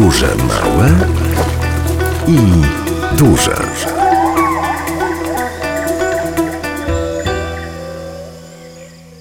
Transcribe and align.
Podróże 0.00 0.26
małe 0.36 0.88
i 2.28 2.38
duże. 3.18 3.54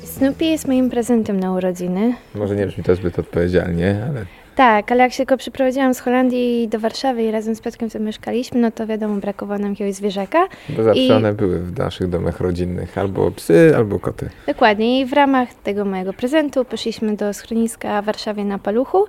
Snoopy 0.04 0.46
jest 0.46 0.68
moim 0.68 0.89
prezentem 0.89 1.39
na 1.39 1.52
urodziny. 1.54 2.14
Może 2.36 2.55
nie 2.55 2.68
brzmi 2.68 2.84
to 2.84 2.96
zbyt 2.96 3.20
odpowiedzialnie, 3.20 4.05
ale 4.10 4.26
Tak, 4.55 4.92
ale 4.92 5.04
jak 5.04 5.14
się 5.14 5.26
go 5.26 5.38
przyprowadziłam 5.38 5.94
z 5.94 6.00
Holandii 6.00 6.68
do 6.68 6.80
Warszawy 6.80 7.23
i 7.23 7.32
razem 7.32 7.55
z 7.55 7.61
Piotrkiem 7.61 7.89
sobie 7.89 8.05
mieszkaliśmy, 8.05 8.59
no 8.59 8.71
to 8.71 8.88
wiadomo, 8.88 9.16
brakowało 9.16 9.59
nam 9.59 9.70
jakiegoś 9.70 9.93
zwierzaka. 9.96 10.48
bo 10.70 10.84
zawsze 10.84 11.02
I- 11.02 11.11
one 11.11 11.34
były 11.34 11.59
w 11.59 11.77
naszych 11.77 12.09
domach 12.09 12.39
rodzinnych. 12.39 12.98
Albo 12.98 13.32
psy, 13.32 13.73
albo 13.77 14.00
koty. 14.00 14.30
Dokładnie. 14.48 15.00
I 15.02 15.05
w 15.05 15.14
ramach 15.14 15.54
tego 15.54 15.86
mojego 15.86 16.14
prezentu 16.14 16.66
poszliśmy 16.66 17.16
do 17.16 17.34
schroniska 17.34 18.02
w 18.02 18.05
Warszawie 18.05 18.46
na 18.46 18.59
Paluchu. 18.59 19.05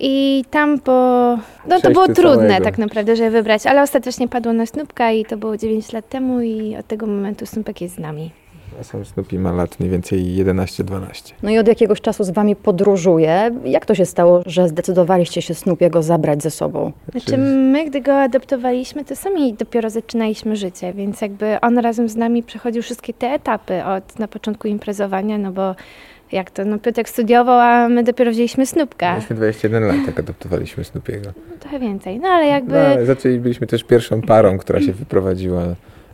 I 0.00 0.44
tam 0.50 0.78
po... 0.80 0.92
No 1.68 1.80
to 1.82 1.90
było 1.90 2.08
trudne 2.08 2.48
całego. 2.48 2.64
tak 2.64 2.78
naprawdę, 2.78 3.16
żeby 3.16 3.30
wybrać, 3.30 3.66
ale 3.66 3.82
ostatecznie 3.82 4.28
padło 4.28 4.52
na 4.52 4.66
Snupka 4.66 5.12
i 5.12 5.24
to 5.24 5.36
było 5.36 5.56
9 5.56 5.92
lat 5.92 6.08
temu 6.08 6.40
i 6.40 6.76
od 6.76 6.86
tego 6.86 7.06
momentu 7.06 7.46
Snupek 7.46 7.80
jest 7.80 7.94
z 7.94 7.98
nami. 7.98 8.30
A 8.80 8.84
sam 8.84 9.04
Snoopy 9.04 9.38
ma 9.38 9.52
lat 9.52 9.80
mniej 9.80 9.90
więcej 9.90 10.44
11-12. 10.44 11.32
No 11.42 11.50
i 11.50 11.58
od 11.58 11.68
jakiegoś 11.68 12.00
czasu 12.00 12.24
z 12.24 12.30
wami 12.30 12.56
podróżuje. 12.56 13.50
Jak 13.64 13.86
to 13.86 13.94
się 13.94 14.06
stało, 14.06 14.42
że 14.46 14.68
zdecydowaliście 14.68 15.42
się 15.42 15.54
Snoopiego 15.54 16.02
zabrać 16.02 16.42
ze 16.42 16.50
sobą? 16.50 16.92
Znaczy 17.12 17.38
my, 17.38 17.84
gdy 17.84 18.00
go 18.00 18.20
adoptowaliśmy, 18.20 19.04
to 19.04 19.16
sami 19.16 19.54
dopiero 19.54 19.90
zaczynaliśmy 19.90 20.56
życie, 20.56 20.92
więc 20.92 21.20
jakby 21.20 21.60
on 21.60 21.78
razem 21.78 22.08
z 22.08 22.16
nami 22.16 22.42
przechodził 22.42 22.82
wszystkie 22.82 23.14
te 23.14 23.26
etapy 23.26 23.84
od 23.84 24.18
na 24.18 24.28
początku 24.28 24.68
imprezowania, 24.68 25.38
no 25.38 25.52
bo 25.52 25.74
jak 26.32 26.50
to, 26.50 26.64
no 26.64 26.78
Piotrek 26.78 27.08
studiował, 27.08 27.60
a 27.60 27.88
my 27.88 28.04
dopiero 28.04 28.30
wzięliśmy 28.30 28.66
Snupka. 28.66 29.14
Mieliśmy 29.14 29.36
21 29.36 29.84
lat, 29.84 29.96
jak 30.06 30.18
adoptowaliśmy 30.18 30.84
Snoopiego. 30.84 31.32
No, 31.50 31.56
trochę 31.60 31.80
więcej, 31.80 32.20
no 32.20 32.28
ale 32.28 32.46
jakby... 32.46 32.72
No, 32.72 32.78
ale 32.78 33.06
zaczęli, 33.06 33.38
byliśmy 33.38 33.66
też 33.66 33.84
pierwszą 33.84 34.22
parą, 34.22 34.58
która 34.58 34.80
się 34.80 34.92
wyprowadziła 34.92 35.62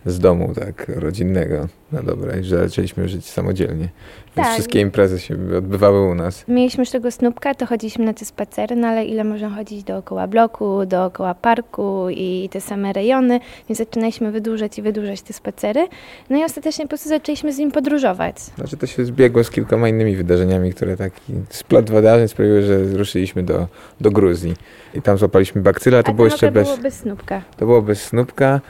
z 0.07 0.19
domu 0.19 0.53
tak 0.55 0.89
rodzinnego 0.89 1.69
na 1.93 2.03
dobre 2.03 2.45
że 2.45 2.69
zaczęliśmy 2.69 3.09
żyć 3.09 3.31
samodzielnie. 3.31 3.89
Więc 4.37 4.47
Tak. 4.47 4.53
wszystkie 4.53 4.81
imprezy 4.81 5.19
się 5.21 5.35
odbywały 5.59 6.11
u 6.11 6.15
nas. 6.15 6.45
Mieliśmy 6.49 6.83
już 6.83 6.91
tego 6.91 7.11
snupka, 7.11 7.55
to 7.55 7.67
chodziliśmy 7.67 8.05
na 8.05 8.15
te 8.15 8.25
spacery, 8.25 8.77
no 8.77 8.89
ale 8.89 9.05
ile 9.05 9.25
można 9.25 9.51
chodzić 9.51 9.85
dookoła 9.85 10.27
bloku, 10.27 10.87
dookoła 10.87 11.35
parku 11.35 12.07
i 12.11 12.49
te 12.53 12.61
same 12.61 12.93
rejony, 12.93 13.41
więc 13.69 13.79
zaczynaliśmy 13.79 14.33
wydłużać 14.33 14.79
i 14.79 14.83
wydłużać 14.83 15.23
te 15.23 15.33
spacery. 15.33 15.87
No 16.31 16.39
i 16.39 16.45
ostatecznie 16.45 16.85
po 16.85 16.89
prostu 16.89 17.09
zaczęliśmy 17.09 17.53
z 17.53 17.59
nim 17.59 17.73
podróżować. 17.73 18.39
Znaczy 18.39 18.77
to 18.77 18.87
się 18.87 19.05
zbiegło 19.05 19.45
z 19.45 19.51
kilkoma 19.51 19.89
innymi 19.89 20.17
wydarzeniami, 20.17 20.73
które 20.73 20.97
taki 20.97 21.33
splot 21.51 21.91
wydarzeń 21.91 22.29
sprawiły, 22.29 22.63
że 22.63 22.85
ruszyliśmy 22.85 23.43
do, 23.43 23.67
do 24.01 24.11
Gruzji. 24.11 24.55
I 24.95 25.03
tam 25.03 25.19
złapaliśmy 25.19 25.63
bakcyla, 25.63 26.03
to 26.03 26.15
było 26.15 26.27
jeszcze 26.27 26.53
bez, 26.53 26.69
było 26.69 26.79
bez 26.79 26.95
snupka. 26.95 27.43
to 27.57 27.67
było 27.67 27.83
bez 27.83 28.03
snupka. 28.03 28.61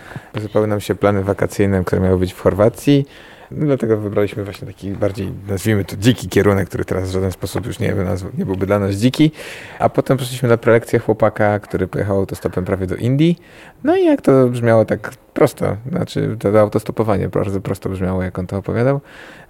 Zupełnie 0.43 0.69
nam 0.69 0.81
się 0.81 0.95
plany 0.95 1.22
wakacyjne, 1.23 1.85
które 1.85 2.03
miały 2.03 2.19
być 2.19 2.33
w 2.33 2.41
Chorwacji. 2.41 3.07
Dlatego 3.51 3.97
wybraliśmy 3.97 4.45
właśnie 4.45 4.67
taki 4.67 4.91
bardziej, 4.91 5.33
nazwijmy 5.49 5.85
to 5.85 5.97
dziki 5.97 6.29
kierunek, 6.29 6.69
który 6.69 6.85
teraz 6.85 7.09
w 7.09 7.13
żaden 7.13 7.33
sposób 7.33 7.67
już 7.67 7.79
nie, 7.79 7.95
nie 8.39 8.47
byłby 8.47 8.67
dla 8.67 8.79
nas 8.79 8.95
dziki. 8.95 9.31
A 9.79 9.89
potem 9.89 10.19
poszliśmy 10.19 10.49
na 10.49 10.57
prelekcję 10.57 10.99
chłopaka, 10.99 11.59
który 11.59 11.89
pojechał 11.89 12.17
autostopem 12.17 12.65
prawie 12.65 12.87
do 12.87 12.97
Indii. 12.97 13.39
No 13.85 13.97
i 13.97 14.05
jak 14.05 14.21
to 14.21 14.49
brzmiało 14.49 14.85
tak 14.85 15.11
prosto, 15.35 15.77
znaczy 15.91 16.37
to 16.39 16.61
autostopowanie 16.61 17.29
bardzo 17.29 17.61
prosto 17.61 17.89
brzmiało, 17.89 18.23
jak 18.23 18.39
on 18.39 18.47
to 18.47 18.57
opowiadał. 18.59 19.01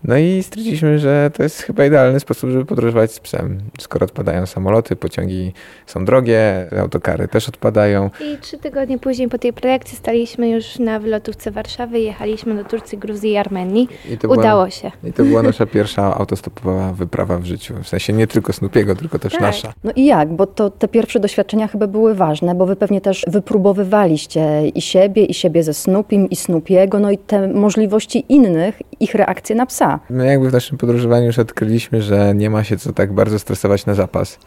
No 0.04 0.16
i 0.18 0.42
stwierdziliśmy, 0.42 0.98
że 0.98 1.30
to 1.36 1.42
jest 1.42 1.62
chyba 1.62 1.84
idealny 1.84 2.20
sposób, 2.20 2.50
żeby 2.50 2.64
podróżować 2.64 3.12
z 3.12 3.20
psem. 3.20 3.58
Skoro 3.80 4.04
odpadają 4.04 4.46
samoloty, 4.46 4.96
pociągi 4.96 5.52
są 5.86 6.04
drogie, 6.04 6.68
autokary 6.80 7.28
też 7.28 7.48
odpadają. 7.48 8.10
I 8.20 8.38
trzy 8.38 8.58
tygodnie 8.58 8.98
później 8.98 9.28
po 9.28 9.38
tej 9.38 9.52
projekcji 9.52 9.96
staliśmy 9.96 10.50
już 10.50 10.78
na 10.78 11.00
wylotówce 11.00 11.50
Warszawy 11.50 12.00
jechaliśmy 12.00 12.54
do 12.54 12.64
Turcji, 12.64 12.98
Gruzji 12.98 13.30
i 13.32 13.36
Armenii. 13.36 13.88
I 14.10 14.18
to 14.18 14.28
była- 14.28 14.40
Udało 14.40 14.70
się. 14.70 14.90
I 15.04 15.12
to 15.12 15.24
była 15.24 15.42
nasza 15.42 15.66
pierwsza 15.66 16.14
autostopowa 16.18 16.92
wyprawa 16.92 17.38
w 17.38 17.44
życiu. 17.44 17.74
W 17.82 17.88
sensie 17.88 18.12
nie 18.12 18.26
tylko 18.26 18.52
Snupiego, 18.52 18.94
tylko 18.96 19.18
też 19.18 19.32
Tak. 19.32 19.40
nasza. 19.42 19.72
No 19.84 19.92
i 19.96 20.04
jak? 20.06 20.28
Bo 20.32 20.46
to 20.46 20.70
te 20.70 20.88
pierwsze 20.88 21.20
doświadczenia 21.20 21.68
chyba 21.68 21.86
były 21.86 22.14
ważne, 22.14 22.54
bo 22.54 22.66
wy 22.66 22.76
pewnie 22.76 23.00
też 23.00 23.24
wypróbowywaliście 23.28 24.68
i 24.68 24.80
siebie, 24.82 25.24
i 25.24 25.34
siebie 25.34 25.62
ze 25.62 25.71
Snoopim, 25.72 26.30
i 26.30 26.36
Snoopiego, 26.36 26.98
no 26.98 27.10
i 27.10 27.18
te 27.18 27.48
możliwości 27.48 28.24
innych, 28.28 28.82
ich 29.00 29.14
reakcje 29.14 29.56
na 29.56 29.66
psa. 29.66 30.00
My 30.10 30.26
jakby 30.26 30.50
w 30.50 30.52
naszym 30.52 30.78
podróżowaniu 30.78 31.26
już 31.26 31.38
odkryliśmy, 31.38 32.02
że 32.02 32.34
nie 32.34 32.50
ma 32.50 32.64
się 32.64 32.76
co 32.76 32.92
tak 32.92 33.12
bardzo 33.12 33.38
stresować 33.38 33.86
na 33.86 33.94
zapas. 33.94 34.38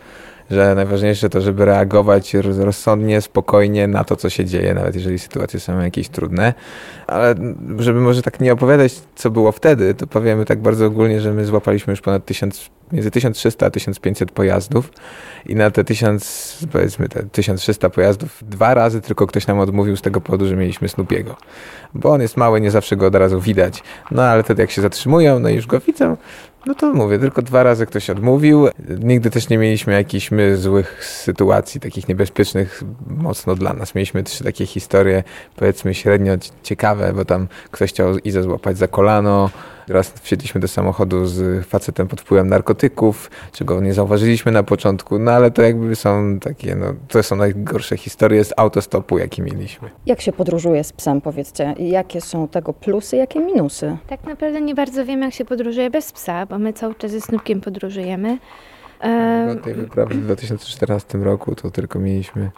Że 0.51 0.75
najważniejsze 0.75 1.29
to, 1.29 1.41
żeby 1.41 1.65
reagować 1.65 2.33
roz- 2.33 2.59
rozsądnie, 2.59 3.21
spokojnie 3.21 3.87
na 3.87 4.03
to, 4.03 4.15
co 4.15 4.29
się 4.29 4.45
dzieje, 4.45 4.73
nawet 4.73 4.95
jeżeli 4.95 5.19
sytuacje 5.19 5.59
są 5.59 5.79
jakieś 5.79 6.09
trudne. 6.09 6.53
Ale 7.07 7.35
żeby 7.79 7.99
może 7.99 8.21
tak 8.21 8.39
nie 8.39 8.53
opowiadać, 8.53 8.93
co 9.15 9.31
było 9.31 9.51
wtedy, 9.51 9.93
to 9.93 10.07
powiemy 10.07 10.45
tak 10.45 10.61
bardzo 10.61 10.85
ogólnie, 10.85 11.21
że 11.21 11.33
my 11.33 11.45
złapaliśmy 11.45 11.91
już 11.91 12.01
ponad 12.01 12.25
1000, 12.25 12.69
między 12.91 13.11
1300 13.11 13.65
a 13.65 13.69
1500 13.69 14.31
pojazdów 14.31 14.89
i 15.45 15.55
na 15.55 15.71
te 15.71 15.83
1000, 15.83 16.65
powiedzmy 16.71 17.09
te 17.09 17.23
1300 17.23 17.89
pojazdów 17.89 18.43
dwa 18.49 18.73
razy 18.73 19.01
tylko 19.01 19.27
ktoś 19.27 19.47
nam 19.47 19.59
odmówił 19.59 19.97
z 19.97 20.01
tego 20.01 20.21
powodu, 20.21 20.47
że 20.47 20.55
mieliśmy 20.55 20.89
Snupiego. 20.89 21.35
Bo 21.93 22.09
on 22.09 22.21
jest 22.21 22.37
mały, 22.37 22.61
nie 22.61 22.71
zawsze 22.71 22.95
go 22.95 23.07
od 23.07 23.15
razu 23.15 23.41
widać. 23.41 23.83
No 24.11 24.23
ale 24.23 24.43
wtedy 24.43 24.61
jak 24.61 24.71
się 24.71 24.81
zatrzymują, 24.81 25.39
no 25.39 25.49
i 25.49 25.55
już 25.55 25.67
go 25.67 25.79
widzą, 25.79 26.17
no 26.65 26.75
to 26.75 26.93
mówię, 26.93 27.19
tylko 27.19 27.41
dwa 27.41 27.63
razy 27.63 27.85
ktoś 27.85 28.09
odmówił. 28.09 28.67
Nigdy 28.99 29.29
też 29.29 29.49
nie 29.49 29.57
mieliśmy 29.57 29.93
jakichś 29.93 30.31
my 30.31 30.57
złych 30.57 31.05
sytuacji, 31.05 31.81
takich 31.81 32.07
niebezpiecznych 32.07 32.83
mocno 33.07 33.55
dla 33.55 33.73
nas. 33.73 33.95
Mieliśmy 33.95 34.23
trzy 34.23 34.43
takie 34.43 34.65
historie, 34.65 35.23
powiedzmy 35.55 35.93
średnio 35.93 36.37
ci- 36.37 36.51
ciekawe, 36.63 37.13
bo 37.13 37.25
tam 37.25 37.47
ktoś 37.71 37.89
chciał 37.89 38.17
Izę 38.17 38.43
złapać 38.43 38.77
za 38.77 38.87
kolano. 38.87 39.49
Raz 39.87 40.11
wsiedliśmy 40.21 40.61
do 40.61 40.67
samochodu 40.67 41.25
z 41.25 41.65
facetem 41.67 42.07
pod 42.07 42.21
wpływem 42.21 42.47
narkotyków, 42.47 43.31
czego 43.51 43.81
nie 43.81 43.93
zauważyliśmy 43.93 44.51
na 44.51 44.63
początku, 44.63 45.19
no 45.19 45.31
ale 45.31 45.51
to 45.51 45.61
jakby 45.61 45.95
są 45.95 46.39
takie, 46.39 46.75
no 46.75 46.85
to 47.07 47.23
są 47.23 47.35
najgorsze 47.35 47.97
historie 47.97 48.43
z 48.43 48.53
autostopu, 48.57 49.17
jakie 49.17 49.41
mieliśmy. 49.41 49.89
Jak 50.05 50.21
się 50.21 50.31
podróżuje 50.31 50.83
z 50.83 50.93
psem, 50.93 51.21
powiedzcie? 51.21 51.75
Jakie 51.79 52.21
są 52.21 52.47
tego 52.47 52.73
plusy, 52.73 53.17
jakie 53.17 53.39
minusy? 53.39 53.97
Tak 54.07 54.23
naprawdę 54.23 54.61
nie 54.61 54.75
bardzo 54.75 55.05
wiemy, 55.05 55.25
jak 55.25 55.33
się 55.33 55.45
podróżuje 55.45 55.89
bez 55.89 56.11
psa, 56.11 56.45
bo 56.45 56.57
my 56.57 56.73
cały 56.73 56.95
czas 56.95 57.11
ze 57.11 57.21
Snupkiem 57.21 57.61
podróżujemy. 57.61 58.37
Do 59.47 59.61
tej 59.61 59.73
wyprawy 59.73 60.15
w 60.15 60.23
2014 60.23 61.17
roku 61.17 61.55
to 61.55 61.71
tylko 61.71 61.99
mieliśmy 61.99 62.51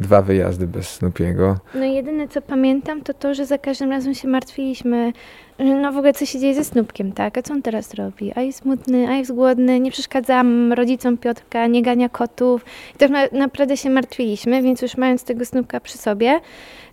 dwa 0.00 0.22
wyjazdy 0.22 0.66
bez 0.66 0.88
Snupiego. 0.88 1.56
No 1.74 1.84
jedyne 1.84 2.28
co 2.28 2.42
pamiętam 2.42 3.02
to 3.02 3.14
to, 3.14 3.34
że 3.34 3.46
za 3.46 3.58
każdym 3.58 3.90
razem 3.90 4.14
się 4.14 4.28
martwiliśmy, 4.28 5.12
no 5.58 5.92
w 5.92 5.96
ogóle 5.96 6.12
co 6.12 6.26
się 6.26 6.38
dzieje 6.38 6.54
ze 6.54 6.64
Snupkiem, 6.64 7.12
tak? 7.12 7.38
A 7.38 7.42
co 7.42 7.54
on 7.54 7.62
teraz 7.62 7.94
robi? 7.94 8.32
A 8.34 8.40
jest 8.40 8.58
smutny, 8.58 9.08
a 9.08 9.14
jest 9.14 9.34
głodny, 9.34 9.80
nie 9.80 9.90
przeszkadzam 9.90 10.72
rodzicom 10.72 11.18
Piotrka, 11.18 11.66
nie 11.66 11.82
gania 11.82 12.08
kotów. 12.08 12.64
I 12.94 12.98
tak 12.98 13.10
na, 13.10 13.26
naprawdę 13.32 13.76
się 13.76 13.90
martwiliśmy, 13.90 14.62
więc 14.62 14.82
już 14.82 14.96
mając 14.96 15.24
tego 15.24 15.44
Snupka 15.44 15.80
przy 15.80 15.98
sobie, 15.98 16.40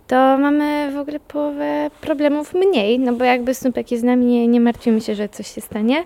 to 0.06 0.38
mamy 0.38 0.92
w 0.92 0.96
ogóle 0.96 1.20
połowę 1.20 1.90
problemów 2.00 2.54
mniej, 2.54 2.98
no 2.98 3.12
bo 3.12 3.24
jakby 3.24 3.54
Snupek 3.54 3.90
jest 3.90 4.02
z 4.02 4.04
nami, 4.04 4.24
nie, 4.24 4.48
nie 4.48 4.60
martwimy 4.60 5.00
się, 5.00 5.14
że 5.14 5.28
coś 5.28 5.54
się 5.54 5.60
stanie. 5.60 6.04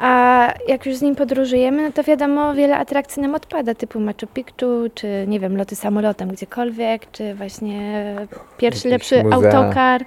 A 0.00 0.52
jak 0.68 0.86
już 0.86 0.96
z 0.96 1.02
nim 1.02 1.16
podróżujemy, 1.16 1.82
no 1.82 1.92
to 1.92 2.02
wiadomo, 2.02 2.54
wiele 2.54 2.76
atrakcji 2.76 3.22
nam 3.22 3.34
odpada, 3.34 3.74
typu 3.74 4.00
Machu 4.00 4.26
Picchu, 4.34 4.66
czy 4.94 5.24
nie 5.28 5.40
wiem, 5.40 5.56
loty 5.56 5.76
samolotem 5.76 6.28
gdziekolwiek, 6.28 7.10
czy 7.12 7.34
właśnie 7.34 8.14
pierwszy 8.58 8.88
Jakieś 8.88 9.10
lepszy 9.10 9.24
muzea. 9.24 9.52
autokar, 9.52 10.04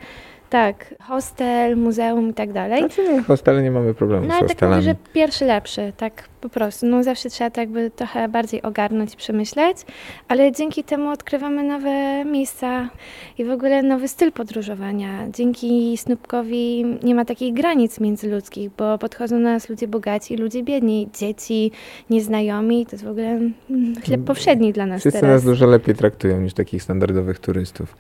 tak, 0.54 0.96
hostel, 1.02 1.78
muzeum 1.78 2.30
i 2.30 2.34
tak 2.34 2.54
dalej. 2.54 2.80
Znaczy 2.80 3.14
nie, 3.14 3.22
hostele 3.24 3.64
nie 3.64 3.72
mamy 3.72 3.94
problemu 3.94 4.28
No 4.28 4.34
z 4.34 4.38
ale 4.38 4.40
tak 4.40 4.62
mówię, 4.62 4.76
hostelami. 4.76 4.84
że 4.84 4.96
pierwszy 5.14 5.46
lepszy, 5.46 5.94
tak 5.98 6.30
po 6.42 6.50
prostu. 6.50 6.86
No 6.86 7.04
zawsze 7.04 7.30
trzeba 7.30 7.50
tak 7.50 7.58
jakby 7.58 7.92
trochę 7.92 8.28
bardziej 8.30 8.62
ogarnąć 8.62 9.14
i 9.14 9.18
przemyśleć, 9.18 9.78
ale 10.28 10.52
dzięki 10.52 10.84
temu 10.84 11.10
odkrywamy 11.10 11.64
nowe 11.64 12.26
miejsca 12.26 12.90
i 13.38 13.46
w 13.46 13.52
ogóle 13.52 13.84
nowy 13.84 14.08
styl 14.08 14.32
podróżowania. 14.32 15.10
Dzięki 15.30 15.98
Snupkowi 15.98 16.86
nie 17.04 17.16
ma 17.16 17.26
takich 17.26 17.54
granic 17.54 18.00
międzyludzkich, 18.00 18.70
bo 18.78 18.98
podchodzą 18.98 19.36
do 19.36 19.44
nas 19.44 19.70
ludzie 19.70 19.88
bogaci, 19.88 20.38
ludzie 20.38 20.64
biedni, 20.64 21.10
dzieci, 21.20 21.72
nieznajomi. 22.10 22.86
To 22.86 22.92
jest 22.92 23.06
w 23.06 23.10
ogóle 23.10 23.28
mm, 23.28 23.94
chleb 24.06 24.22
powszedni 24.26 24.74
dla 24.74 24.86
nas 24.86 25.02
Wszyscy 25.02 25.20
teraz. 25.22 25.36
nas 25.36 25.44
dużo 25.44 25.66
lepiej 25.68 25.96
traktują 25.96 26.42
niż 26.42 26.54
takich 26.54 26.84
standardowych 26.84 27.40
turystów. 27.40 27.96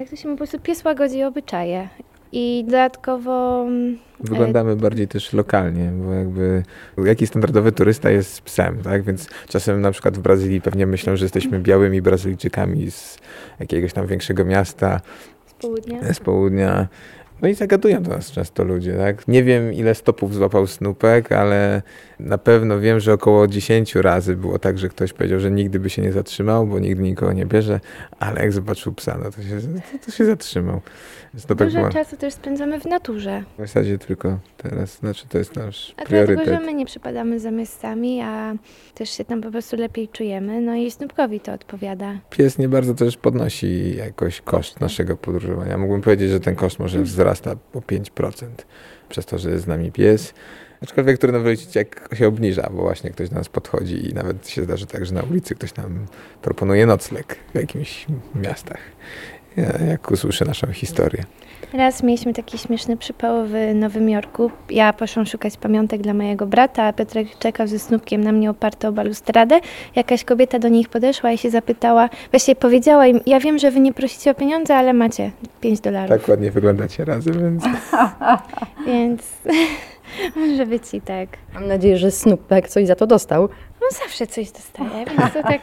Jak 0.00 0.10
to 0.10 0.16
się 0.16 0.28
mówi, 0.28 0.38
po 0.38 0.44
prostu 0.44 0.58
pies 0.60 0.84
łagodzi 0.84 1.22
obyczaje. 1.22 1.88
I 2.32 2.64
dodatkowo 2.66 3.62
mm, 3.62 3.98
Wyglądamy 4.20 4.76
bardziej 4.76 5.08
też 5.08 5.32
lokalnie, 5.32 5.90
bo 6.04 6.12
jakby 6.12 6.62
jaki 7.04 7.26
standardowy 7.26 7.72
turysta 7.72 8.10
jest 8.10 8.32
z 8.32 8.40
psem, 8.40 8.82
tak? 8.82 9.02
Więc 9.02 9.28
czasem 9.48 9.80
na 9.80 9.90
przykład 9.90 10.18
w 10.18 10.20
Brazylii 10.20 10.60
pewnie 10.60 10.86
myślą, 10.86 11.16
że 11.16 11.24
jesteśmy 11.24 11.58
białymi 11.58 12.02
Brazylijczykami 12.02 12.90
z 12.90 13.18
jakiegoś 13.60 13.92
tam 13.92 14.06
większego 14.06 14.44
miasta, 14.44 15.00
z 15.46 15.54
południa. 15.54 16.14
z 16.14 16.20
południa. 16.20 16.88
No 17.42 17.48
i 17.48 17.54
zagadują 17.54 18.02
do 18.02 18.10
nas 18.10 18.30
często 18.30 18.64
ludzie, 18.64 18.94
tak? 18.96 19.28
Nie 19.28 19.44
wiem, 19.44 19.72
ile 19.72 19.94
stopów 19.94 20.34
złapał 20.34 20.66
snupek, 20.66 21.32
ale 21.32 21.82
na 22.20 22.38
pewno 22.38 22.80
wiem, 22.80 23.00
że 23.00 23.12
około 23.12 23.46
10 23.46 23.94
razy 23.94 24.36
było 24.36 24.58
tak, 24.58 24.78
że 24.78 24.88
ktoś 24.88 25.12
powiedział, 25.12 25.40
że 25.40 25.50
nigdy 25.50 25.80
by 25.80 25.90
się 25.90 26.02
nie 26.02 26.12
zatrzymał, 26.12 26.66
bo 26.66 26.78
nigdy 26.78 27.02
nikogo 27.02 27.32
nie 27.32 27.46
bierze, 27.46 27.80
ale 28.18 28.40
jak 28.42 28.52
zobaczył 28.52 28.92
psa, 28.92 29.18
no 29.24 29.30
to 29.30 29.42
się, 29.42 29.60
to, 29.60 30.06
to 30.06 30.12
się 30.12 30.24
zatrzymał. 30.24 30.80
Snupek 31.36 31.66
Dużo 31.68 31.78
była 31.78 31.90
czasu 31.90 32.16
też 32.16 32.34
spędzamy 32.34 32.80
w 32.80 32.84
naturze. 32.84 33.42
w 33.58 33.60
zasadzie 33.60 33.98
tylko 33.98 34.38
teraz, 34.56 34.98
znaczy 34.98 35.26
to 35.28 35.38
jest 35.38 35.56
nasz 35.56 35.94
A 35.96 36.04
priorytet. 36.04 36.36
dlatego, 36.36 36.58
że 36.60 36.66
my 36.66 36.74
nie 36.74 36.86
przypadamy 36.86 37.40
za 37.40 37.50
miastami, 37.50 38.20
a 38.20 38.54
też 38.94 39.10
się 39.10 39.24
tam 39.24 39.40
po 39.40 39.50
prostu 39.50 39.76
lepiej 39.76 40.08
czujemy, 40.08 40.60
no 40.60 40.74
i 40.74 40.90
Snupkowi 40.90 41.40
to 41.40 41.52
odpowiada. 41.52 42.14
Pies 42.30 42.58
nie 42.58 42.68
bardzo 42.68 42.94
też 42.94 43.16
podnosi 43.16 43.96
jakoś 43.96 44.40
koszt 44.40 44.80
naszego 44.80 45.16
podróżowania. 45.16 45.78
Mógłbym 45.78 46.02
powiedzieć, 46.02 46.30
że 46.30 46.40
ten 46.40 46.54
koszt 46.56 46.78
może 46.78 46.98
wzrasta 47.26 47.56
o 47.74 47.78
5% 47.80 48.46
przez 49.08 49.26
to, 49.26 49.38
że 49.38 49.50
jest 49.50 49.64
z 49.64 49.66
nami 49.66 49.92
pies. 49.92 50.34
Aczkolwiek 50.82 51.18
trudno 51.18 51.40
powiedzieć, 51.40 51.74
jak 51.74 52.08
się 52.14 52.26
obniża, 52.28 52.70
bo 52.72 52.82
właśnie 52.82 53.10
ktoś 53.10 53.28
do 53.28 53.34
nas 53.36 53.48
podchodzi 53.48 54.10
i 54.10 54.14
nawet 54.14 54.48
się 54.48 54.62
zdarzy 54.64 54.86
tak, 54.86 55.06
że 55.06 55.14
na 55.14 55.22
ulicy 55.22 55.54
ktoś 55.54 55.74
nam 55.74 56.06
proponuje 56.42 56.86
nocleg 56.86 57.36
w 57.52 57.54
jakimś 57.54 58.06
miastach, 58.34 58.78
Ja- 59.56 59.86
jak 59.86 60.10
usłyszy 60.10 60.44
naszą 60.44 60.72
historię. 60.72 61.24
Raz 61.72 62.02
mieliśmy 62.02 62.34
taki 62.34 62.58
śmieszny 62.58 62.96
przypał 62.96 63.46
w 63.46 63.52
Nowym 63.74 64.10
Jorku. 64.10 64.50
Ja 64.70 64.92
poszłam 64.92 65.26
szukać 65.26 65.56
pamiątek 65.56 66.02
dla 66.02 66.14
mojego 66.14 66.46
brata, 66.46 66.82
a 66.82 66.92
Piotrek 66.92 67.38
czekał 67.38 67.66
ze 67.66 67.78
snupkiem 67.78 68.24
na 68.24 68.32
mnie 68.32 68.50
oparty 68.50 68.88
o 68.88 68.92
balustradę. 68.92 69.60
Jakaś 69.96 70.24
kobieta 70.24 70.58
do 70.58 70.68
nich 70.68 70.88
podeszła 70.88 71.32
i 71.32 71.38
się 71.38 71.50
zapytała, 71.50 72.08
właściwie 72.30 72.56
powiedziała 72.56 73.06
im, 73.06 73.20
ja 73.26 73.40
wiem, 73.40 73.58
że 73.58 73.70
wy 73.70 73.80
nie 73.80 73.92
prosicie 73.92 74.30
o 74.30 74.34
pieniądze, 74.34 74.76
ale 74.76 74.92
macie 74.92 75.30
5 75.60 75.80
dolarów. 75.80 76.20
Tak 76.20 76.28
ładnie 76.28 76.50
wyglądacie 76.50 77.04
razem, 77.04 77.34
więc 77.40 77.64
Więc 78.86 79.22
może 80.36 80.66
być 80.66 80.94
i 80.94 81.00
tak. 81.00 81.28
Mam 81.54 81.68
nadzieję, 81.68 81.98
że 81.98 82.10
Snupek 82.10 82.68
coś 82.68 82.86
za 82.86 82.94
to 82.94 83.06
dostał. 83.06 83.48
On 83.86 83.98
zawsze 84.06 84.26
coś 84.26 84.50
dostaje, 84.50 85.04
więc 85.06 85.32
to 85.32 85.42
tak... 85.42 85.60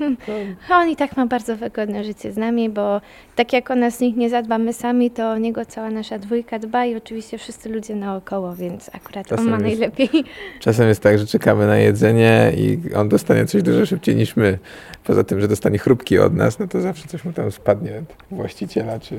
On 0.70 0.88
i 0.90 0.96
tak 0.96 1.16
ma 1.16 1.26
bardzo 1.26 1.56
wygodne 1.56 2.04
życie 2.04 2.32
z 2.32 2.36
nami, 2.36 2.70
bo 2.70 3.00
tak 3.36 3.52
jak 3.52 3.70
o 3.70 3.74
nas 3.74 4.00
nikt 4.00 4.18
nie 4.18 4.30
zadba, 4.30 4.58
my 4.58 4.72
sami, 4.72 5.10
to 5.10 5.30
o 5.30 5.38
niego 5.38 5.66
cała 5.66 5.90
nasza 5.90 6.18
dwójka 6.18 6.58
dba 6.58 6.84
i 6.84 6.96
oczywiście 6.96 7.38
wszyscy 7.38 7.68
ludzie 7.68 7.94
naokoło, 7.96 8.54
więc 8.54 8.90
akurat 8.94 9.26
Czasem 9.26 9.54
on 9.54 9.60
ma 9.60 9.68
jest- 9.68 9.80
najlepiej. 9.80 10.24
Czasem 10.60 10.88
jest 10.88 11.02
tak, 11.02 11.18
że 11.18 11.26
czekamy 11.26 11.66
na 11.66 11.76
jedzenie 11.78 12.52
i 12.56 12.78
on 12.94 13.08
dostanie 13.08 13.46
coś 13.46 13.62
dużo 13.62 13.86
szybciej 13.86 14.16
niż 14.16 14.36
my. 14.36 14.58
Poza 15.04 15.24
tym, 15.24 15.40
że 15.40 15.48
dostanie 15.48 15.78
chrupki 15.78 16.18
od 16.18 16.34
nas, 16.34 16.58
no 16.58 16.68
to 16.68 16.80
zawsze 16.80 17.08
coś 17.08 17.24
mu 17.24 17.32
tam 17.32 17.52
spadnie 17.52 17.90
od 17.98 18.36
właściciela 18.36 18.98
czy 19.00 19.14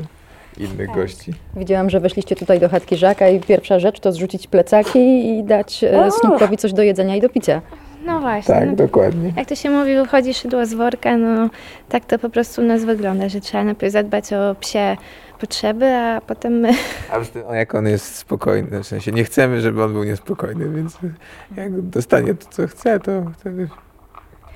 innych 0.58 0.88
Tak. 0.88 0.96
gości. 0.96 1.34
Widziałam, 1.56 1.90
że 1.90 2.00
weszliście 2.00 2.36
tutaj 2.36 2.60
do 2.60 2.70
chatki 2.70 2.98
Żaka 2.98 3.30
i 3.30 3.40
pierwsza 3.40 3.80
rzecz 3.80 4.00
to 4.00 4.12
zrzucić 4.12 4.48
plecaki 4.48 5.00
i 5.30 5.44
dać 5.44 5.84
e, 5.84 6.12
Snupkowi 6.12 6.58
coś 6.58 6.74
do 6.74 6.84
jedzenia 6.84 7.16
i 7.16 7.22
do 7.22 7.30
picia. 7.30 7.62
No 8.06 8.20
właśnie. 8.20 8.56
Tak, 8.56 8.70
no, 8.70 8.76
dokładnie. 8.76 9.34
jak 9.38 9.48
to 9.48 9.56
się 9.56 9.70
mówi, 9.70 9.96
wychodzi 9.96 10.34
szydło 10.34 10.66
z 10.66 10.74
worka, 10.74 11.18
no 11.18 11.50
tak 11.90 12.06
to 12.06 12.20
po 12.20 12.30
prostu 12.30 12.62
u 12.62 12.66
nas 12.66 12.86
wygląda, 12.86 13.30
że 13.30 13.42
trzeba 13.42 13.64
najpierw 13.64 13.94
zadbać 13.94 14.34
o 14.34 14.56
psie 14.60 14.98
potrzeby, 15.40 15.86
a 15.86 16.22
potem 16.22 16.54
my 16.54 16.70
A 17.12 17.20
tym, 17.20 17.44
jak 17.54 17.76
on 17.76 17.88
jest 17.88 18.16
spokojny, 18.16 18.84
w 18.84 18.88
sensie 18.88 19.12
nie 19.12 19.24
chcemy, 19.24 19.62
żeby 19.62 19.84
on 19.84 19.94
był 19.94 20.04
niespokojny, 20.04 20.70
więc 20.70 20.98
jak 21.58 21.82
dostanie 21.82 22.34
to, 22.34 22.48
co 22.50 22.68
chce, 22.68 23.00
to 23.00 23.12
wtedy 23.40 23.68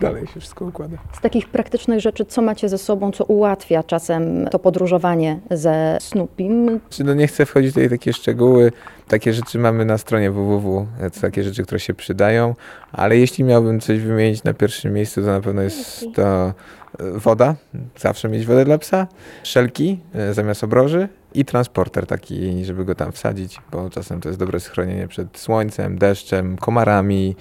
dalej 0.02 0.28
się 0.28 0.40
wszystko 0.40 0.66
układa. 0.66 0.98
Z 1.18 1.22
takich 1.22 1.50
praktycznych 1.50 2.00
rzeczy, 2.00 2.26
co 2.26 2.42
macie 2.42 2.70
ze 2.70 2.78
sobą, 2.78 3.12
co 3.12 3.24
ułatwia 3.26 3.84
czasem 3.84 4.48
to 4.52 4.60
podróżowanie 4.60 5.40
ze 5.52 5.98
Snupim? 6.02 6.80
Czy 6.90 7.04
no 7.04 7.14
nie 7.14 7.28
chcę 7.28 7.46
wchodzić 7.46 7.74
tutaj 7.74 7.88
w 7.88 7.92
takie 7.92 8.14
szczegóły. 8.14 8.72
Takie 9.08 9.34
rzeczy 9.34 9.60
mamy 9.60 9.86
na 9.86 9.98
stronie 9.98 10.32
www. 10.32 10.88
To 11.14 11.22
takie 11.22 11.44
rzeczy, 11.44 11.64
które 11.64 11.80
się 11.80 11.94
przydają. 11.94 12.56
Ale 12.92 13.18
jeśli 13.18 13.44
miałbym 13.44 13.80
coś 13.80 14.00
wymienić 14.00 14.44
na 14.44 14.54
pierwszym 14.54 14.94
miejscu, 14.94 15.22
to 15.22 15.28
na 15.28 15.42
pewno 15.42 15.62
jest 15.62 16.06
to 16.16 16.48
e, 16.48 16.54
woda. 17.00 17.56
Zawsze 17.98 18.30
mieć 18.30 18.46
wodę 18.46 18.66
dla 18.66 18.78
psa. 18.78 19.08
Szelki 19.44 20.00
e, 20.14 20.34
zamiast 20.34 20.64
obroży. 20.64 21.08
I 21.34 21.46
transporter 21.46 22.08
taki, 22.08 22.66
żeby 22.66 22.86
go 22.86 22.96
tam 22.96 23.12
wsadzić, 23.12 23.62
bo 23.72 23.90
czasem 23.90 24.22
to 24.22 24.30
jest 24.30 24.40
dobre 24.40 24.60
schronienie 24.60 25.08
przed 25.08 25.38
słońcem, 25.38 25.98
deszczem, 25.98 26.58
komarami, 26.58 27.36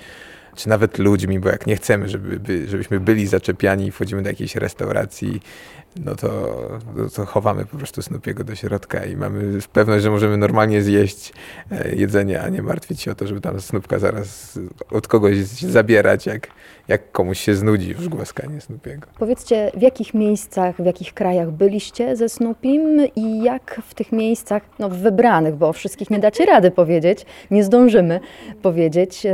czy 0.56 0.68
nawet 0.68 0.98
ludźmi, 0.98 1.40
bo 1.40 1.48
jak 1.48 1.66
nie 1.66 1.76
chcemy, 1.76 2.08
żeby, 2.08 2.40
by, 2.40 2.68
żebyśmy 2.68 3.00
byli 3.00 3.26
zaczepiani 3.26 3.86
i 3.86 3.90
wchodzimy 3.90 4.22
do 4.22 4.28
jakiejś 4.28 4.56
restauracji, 4.56 5.40
no 5.96 6.14
to, 6.14 6.58
no 6.96 7.08
to 7.08 7.26
chowamy 7.26 7.66
po 7.66 7.76
prostu 7.76 8.00
Snoopy'ego 8.00 8.44
do 8.44 8.54
środka 8.54 9.04
i 9.04 9.16
mamy 9.16 9.58
pewność, 9.72 10.02
że 10.02 10.10
możemy 10.10 10.36
normalnie 10.36 10.82
zjeść 10.82 11.32
e, 11.70 11.94
jedzenie, 11.94 12.42
a 12.42 12.48
nie 12.48 12.62
martwić 12.62 13.00
się 13.00 13.12
o 13.12 13.14
to, 13.14 13.26
żeby 13.26 13.40
tam 13.40 13.60
Snoopka 13.60 13.98
zaraz 13.98 14.58
od 14.90 15.08
kogoś 15.08 15.36
zabierać, 15.46 16.26
jak, 16.26 16.48
jak 16.88 17.12
komuś 17.12 17.40
się 17.40 17.54
znudzi 17.54 17.90
już 17.90 18.08
głaskanie 18.08 18.58
Snoopy'ego. 18.58 19.02
Powiedzcie, 19.18 19.70
w 19.74 19.82
jakich 19.82 20.14
miejscach, 20.14 20.76
w 20.76 20.84
jakich 20.84 21.14
krajach 21.14 21.50
byliście 21.50 22.16
ze 22.16 22.28
Snupim 22.28 23.00
i 23.16 23.42
jak 23.42 23.80
w 23.86 23.94
tych 23.94 24.12
miejscach, 24.12 24.62
no 24.78 24.88
wybranych, 24.88 25.54
bo 25.54 25.68
o 25.68 25.72
wszystkich 25.72 26.10
nie 26.10 26.18
dacie 26.18 26.46
rady 26.46 26.70
powiedzieć, 26.70 27.26
nie 27.50 27.64
zdążymy 27.64 28.20
powiedzieć, 28.62 29.26
e, 29.26 29.32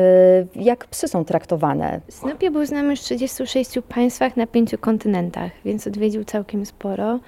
jak 0.56 0.86
psy 0.86 1.08
są 1.08 1.24
traktowane. 1.24 2.00
Snoopy 2.08 2.50
był 2.50 2.66
z 2.66 2.70
nami 2.70 2.90
już 2.90 3.00
w 3.00 3.04
36 3.04 3.70
państwach 3.88 4.36
na 4.36 4.46
pięciu 4.46 4.78
kontynentach, 4.78 5.50
więc 5.64 5.86
odwiedził 5.86 6.24
całkiem 6.24 6.66
sporo. 6.66 7.20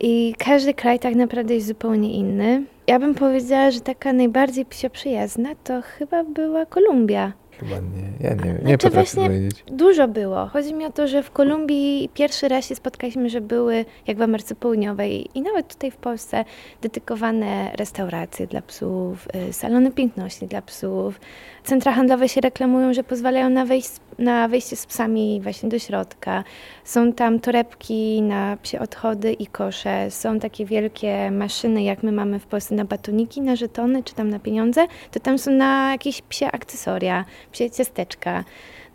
I 0.00 0.34
każdy 0.38 0.74
kraj 0.74 0.98
tak 0.98 1.14
naprawdę 1.14 1.54
jest 1.54 1.66
zupełnie 1.66 2.12
inny. 2.14 2.62
Ja 2.86 2.98
bym 2.98 3.14
powiedziała, 3.14 3.70
że 3.70 3.80
taka 3.80 4.12
najbardziej 4.12 4.64
psioprzyjazna 4.64 5.48
to 5.64 5.82
chyba 5.82 6.24
była 6.24 6.66
Kolumbia. 6.66 7.32
Chyba 7.60 7.76
nie, 7.76 8.28
ja 8.28 8.34
nie, 8.34 8.52
nie 8.52 8.58
Znaczy 8.58 8.76
potrafię 8.76 8.90
właśnie- 8.94 9.26
powiedzieć. 9.26 9.64
Dużo 9.66 10.08
było. 10.08 10.46
Chodzi 10.46 10.74
mi 10.74 10.84
o 10.84 10.92
to, 10.92 11.08
że 11.08 11.22
w 11.22 11.30
Kolumbii 11.30 12.08
pierwszy 12.14 12.48
raz 12.48 12.66
się 12.66 12.74
spotkaliśmy, 12.74 13.30
że 13.30 13.40
były 13.40 13.84
jak 14.06 14.16
w 14.18 14.22
Ameryce 14.22 14.54
Południowej 14.54 15.28
i 15.34 15.42
nawet 15.42 15.68
tutaj 15.74 15.90
w 15.90 15.96
Polsce 15.96 16.44
dedykowane 16.82 17.70
restauracje 17.74 18.46
dla 18.46 18.62
psów, 18.62 19.28
y, 19.48 19.52
salony 19.52 19.90
piękności 19.90 20.46
dla 20.46 20.62
psów. 20.62 21.20
Centra 21.64 21.92
handlowe 21.92 22.28
się 22.28 22.40
reklamują, 22.40 22.94
że 22.94 23.04
pozwalają 23.04 23.50
na, 23.50 23.64
wejść, 23.64 23.90
na 24.18 24.48
wejście 24.48 24.76
z 24.76 24.86
psami 24.86 25.40
właśnie 25.42 25.68
do 25.68 25.78
środka. 25.78 26.44
Są 26.84 27.12
tam 27.12 27.40
torebki 27.40 28.22
na 28.22 28.56
psie 28.62 28.80
odchody 28.80 29.32
i 29.32 29.46
kosze. 29.46 30.10
Są 30.10 30.40
takie 30.40 30.64
wielkie 30.66 31.30
maszyny, 31.30 31.82
jak 31.82 32.02
my 32.02 32.12
mamy 32.12 32.38
w 32.38 32.46
Polsce 32.46 32.74
na 32.74 32.84
batoniki, 32.84 33.40
na 33.40 33.56
żetony 33.56 34.02
czy 34.02 34.14
tam 34.14 34.30
na 34.30 34.38
pieniądze. 34.38 34.86
To 35.10 35.20
tam 35.20 35.38
są 35.38 35.50
na 35.50 35.90
jakieś 35.92 36.22
psie 36.22 36.46
akcesoria, 36.46 37.24
psie 37.54 37.70
ciasteczka. 37.70 38.44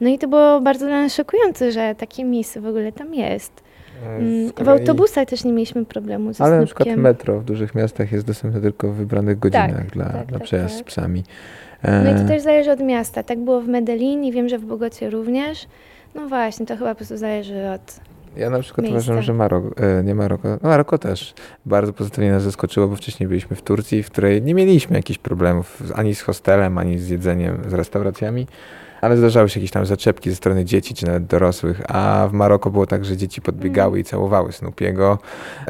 No 0.02 0.10
i 0.10 0.18
to 0.20 0.28
było 0.28 0.62
bardzo 0.62 0.86
dla 0.86 1.02
nas 1.02 1.14
szokujące, 1.16 1.72
że 1.72 1.96
takie 1.98 2.24
miejsce 2.24 2.62
w 2.62 2.66
ogóle 2.68 2.92
tam 2.92 3.14
jest. 3.14 3.52
E, 4.06 4.10
Mm, 4.16 4.50
W 4.50 4.54
kolei- 4.54 4.70
autobusach 4.80 5.28
też 5.28 5.44
nie 5.44 5.52
mieliśmy 5.54 5.86
problemu 5.86 6.34
ze 6.34 6.44
Ale 6.44 6.60
na 6.60 6.66
przykład 6.66 6.86
snupkiem. 6.86 7.02
metro 7.04 7.40
w 7.40 7.44
dużych 7.44 7.76
miastach 7.76 8.12
jest 8.12 8.26
dostępne 8.26 8.62
tylko 8.62 8.88
w 8.92 8.96
wybranych 8.96 9.40
godzinach 9.40 9.76
Tak, 9.76 9.92
dla, 9.92 10.06
tak, 10.06 10.26
dla 10.28 10.38
tak, 10.40 10.48
przejazd 10.48 10.78
tak. 10.78 10.84
z 10.84 10.88
psami. 10.88 11.24
No 11.84 12.12
i 12.12 12.16
to 12.16 12.22
E, 12.22 12.28
też 12.28 12.42
zależy 12.42 12.72
od 12.72 12.80
miasta. 12.80 13.24
Tak 13.24 13.40
było 13.40 13.62
w 13.62 13.68
Medellin 13.68 14.24
i 14.24 14.32
wiem, 14.32 14.50
że 14.50 14.58
w 14.58 14.66
Bogocie 14.66 15.10
również. 15.10 15.68
No 16.16 16.28
właśnie, 16.28 16.66
to 16.66 16.78
chyba 16.78 16.90
po 16.90 16.96
prostu 16.96 17.18
zależy 17.18 17.70
od... 17.76 18.00
Ja 18.38 18.50
na 18.50 18.60
przykład 18.60 18.88
miejsca. 18.88 19.12
uważam, 19.12 19.24
że 19.24 19.34
Maroko, 19.34 19.82
e, 19.84 20.04
nie 20.04 20.16
Maroko, 20.16 20.48
no 20.48 20.70
Maroko 20.70 20.98
też 20.98 21.34
bardzo 21.66 21.94
pozytywnie 21.94 22.32
nas 22.32 22.44
zaskoczyło, 22.44 22.88
bo 22.88 22.96
wcześniej 22.96 23.30
byliśmy 23.30 23.56
w 23.56 23.62
Turcji, 23.62 24.04
w 24.04 24.12
której 24.12 24.42
nie 24.42 24.54
mieliśmy 24.54 24.98
jakichś 24.98 25.20
problemów 25.20 25.84
ani 25.96 26.16
z 26.16 26.22
hostelem, 26.22 26.78
ani 26.78 27.00
z 27.00 27.10
jedzeniem, 27.10 27.58
z 27.68 27.74
restauracjami, 27.74 28.48
ale 29.02 29.18
zdarzały 29.18 29.50
się 29.50 29.60
jakieś 29.60 29.72
tam 29.72 29.86
zaczepki 29.86 30.30
ze 30.30 30.36
strony 30.36 30.66
dzieci, 30.66 30.94
czy 30.94 31.06
nawet 31.06 31.26
dorosłych, 31.26 31.82
a 31.88 32.28
w 32.28 32.34
Maroko 32.34 32.70
było 32.70 32.86
tak, 32.86 33.06
że 33.06 33.18
dzieci 33.18 33.42
podbiegały 33.42 34.00
i 34.00 34.04
całowały 34.04 34.52
Snoopiego, 34.52 35.20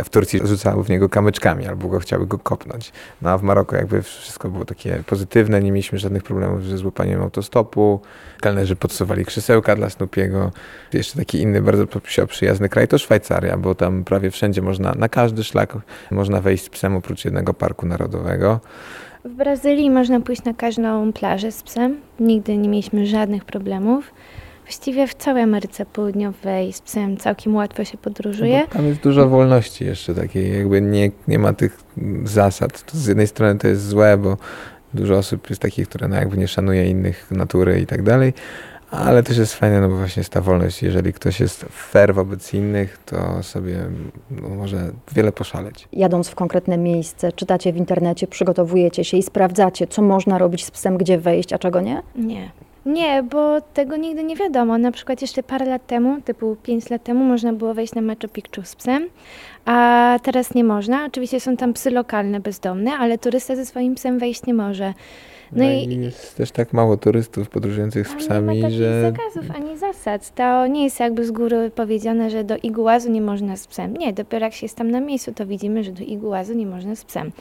w 0.04 0.10
Turcji 0.10 0.40
rzucały 0.44 0.84
w 0.84 0.90
niego 0.90 1.10
kamyczkami 1.10 1.68
albo 1.68 1.88
go 1.88 2.00
chciały 2.00 2.28
go 2.28 2.40
kopnąć. 2.40 2.92
No 3.22 3.30
a 3.30 3.38
w 3.38 3.44
Maroku 3.44 3.76
jakby 3.76 4.02
wszystko 4.02 4.50
było 4.50 4.66
takie 4.66 5.04
pozytywne, 5.06 5.62
nie 5.62 5.72
mieliśmy 5.72 6.00
żadnych 6.00 6.24
problemów 6.24 6.66
ze 6.66 6.78
złapaniem 6.78 7.22
autostopu, 7.22 8.02
kelnerzy 8.42 8.76
podsuwali 8.76 9.26
krzesełka 9.26 9.76
dla 9.76 9.90
Snoopiego. 9.90 10.52
Jeszcze 10.94 11.20
taki 11.20 11.42
inny, 11.42 11.62
bardzo 11.62 11.86
przyjazny 12.28 12.70
kraj 12.70 12.88
to 12.88 12.98
Szwajcaria, 12.98 13.58
bo 13.58 13.76
tam 13.76 14.04
prawie 14.04 14.32
wszędzie 14.32 14.62
można, 14.62 14.94
na 14.96 15.10
każdy 15.10 15.44
szlak 15.44 15.74
można 16.12 16.42
wejść 16.42 16.64
z 16.64 16.70
psem 16.70 16.96
oprócz 16.96 17.26
jednego 17.26 17.54
parku 17.54 17.86
narodowego. 17.86 18.60
W 19.26 19.30
Brazylii 19.30 19.90
można 19.90 20.20
pójść 20.20 20.44
na 20.44 20.54
każdą 20.54 21.14
plażę 21.14 21.52
z 21.52 21.64
psem. 21.64 21.98
Nigdy 22.20 22.58
nie 22.58 22.70
mieliśmy 22.70 23.06
żadnych 23.06 23.46
problemów. 23.46 24.14
Właściwie 24.64 25.08
w 25.08 25.14
całej 25.14 25.44
Ameryce 25.44 25.86
Południowej 25.86 26.74
z 26.74 26.82
psem 26.82 27.18
całkiem 27.18 27.56
łatwo 27.56 27.84
się 27.84 27.98
podróżuje. 27.98 28.60
Bo 28.68 28.74
Tam 28.74 28.88
jest 28.88 29.02
dużo 29.02 29.30
wolności 29.30 29.86
jeszcze 29.86 30.16
takiej, 30.16 30.58
jakby 30.58 30.82
nie, 30.82 31.12
nie 31.28 31.40
ma 31.40 31.54
tych 31.54 31.80
zasad. 32.24 32.92
To 32.92 32.98
z 32.98 33.08
jednej 33.08 33.28
strony 33.28 33.60
to 33.60 33.68
jest 33.68 33.88
złe, 33.88 34.18
bo 34.18 34.38
dużo 34.94 35.18
osób 35.18 35.50
jest 35.50 35.62
takich, 35.62 35.88
które 35.88 36.08
no 36.08 36.16
jakby 36.16 36.38
nie 36.38 36.48
szanuje 36.48 36.90
innych 36.90 37.32
natury 37.32 37.80
i 37.80 37.86
tak 37.86 38.04
dalej, 38.04 38.34
Ale 38.92 39.24
też 39.24 39.38
jest 39.38 39.54
fajne, 39.54 39.82
no 39.82 39.90
bo 39.90 39.98
właśnie 39.98 40.20
jest 40.20 40.34
ta 40.34 40.42
wolność. 40.42 40.84
Jeżeli 40.84 41.14
ktoś 41.14 41.40
jest 41.40 41.66
fair 41.72 42.14
wobec 42.14 42.54
innych, 42.54 43.00
to 43.06 43.44
sobie 43.44 43.78
no, 44.32 44.50
może 44.50 44.92
wiele 45.12 45.32
poszaleć. 45.32 45.88
Jadąc 45.94 46.30
w 46.30 46.36
konkretne 46.36 46.78
miejsce, 46.78 47.32
czytacie 47.32 47.74
w 47.74 47.78
internecie, 47.78 48.28
przygotowujecie 48.28 49.04
się 49.04 49.18
i 49.18 49.24
sprawdzacie, 49.24 49.88
co 49.88 50.02
można 50.02 50.38
robić 50.38 50.66
z 50.66 50.72
psem, 50.72 50.98
gdzie 50.98 51.18
wejść, 51.18 51.54
a 51.54 51.60
czego 51.60 51.82
nie? 51.82 52.02
Nie. 52.16 52.52
Nie, 52.86 53.24
bo 53.24 53.62
tego 53.62 53.98
nigdy 53.98 54.24
nie 54.24 54.36
wiadomo. 54.36 54.78
Na 54.78 54.92
przykład 54.92 55.22
jeszcze 55.22 55.44
parę 55.44 55.66
lat 55.66 55.88
temu, 55.88 56.22
typu 56.22 56.58
5 56.64 56.90
lat 56.90 57.04
temu, 57.04 57.26
można 57.26 57.54
było 57.54 57.74
wejść 57.74 57.96
na 57.96 58.02
Machu 58.02 58.28
Picchu 58.34 58.62
z 58.64 58.76
psem, 58.76 59.08
a 59.66 60.20
teraz 60.24 60.54
nie 60.54 60.64
można. 60.64 61.06
Oczywiście 61.06 61.40
są 61.40 61.58
tam 61.58 61.74
psy 61.74 61.92
lokalne, 61.92 62.40
bezdomne, 62.40 62.92
ale 62.92 63.18
turysta 63.18 63.56
ze 63.56 63.66
swoim 63.66 63.96
psem 63.96 64.20
wejść 64.20 64.46
nie 64.46 64.54
może. 64.54 64.94
No, 65.52 65.64
no 65.64 65.70
i 65.72 66.02
jest 66.02 66.38
też 66.38 66.52
tak 66.52 66.74
mało 66.74 66.98
turystów 66.98 67.50
podróżujących 67.50 68.08
z 68.08 68.16
psami, 68.16 68.56
nie 68.56 68.62
ma 68.62 68.70
że... 68.70 69.02
zakazów 69.02 69.56
ani 69.56 69.78
zasad. 69.78 70.36
To 70.36 70.68
nie 70.68 70.84
jest 70.84 71.00
jakby 71.00 71.26
z 71.26 71.32
góry 71.32 71.72
powiedziane, 71.76 72.30
że 72.30 72.44
do 72.44 72.58
iguazu 72.58 73.12
nie 73.12 73.22
można 73.22 73.58
z 73.58 73.68
psem. 73.68 73.98
Nie, 73.98 74.14
dopiero 74.14 74.46
jak 74.46 74.54
się 74.54 74.66
jest 74.66 74.78
tam 74.78 74.92
na 74.92 75.00
miejscu, 75.00 75.34
to 75.34 75.46
widzimy, 75.46 75.84
że 75.84 75.92
do 75.92 76.04
iguazu 76.04 76.54
nie 76.54 76.66
można 76.66 76.96
z 76.96 77.06
psem. 77.06 77.32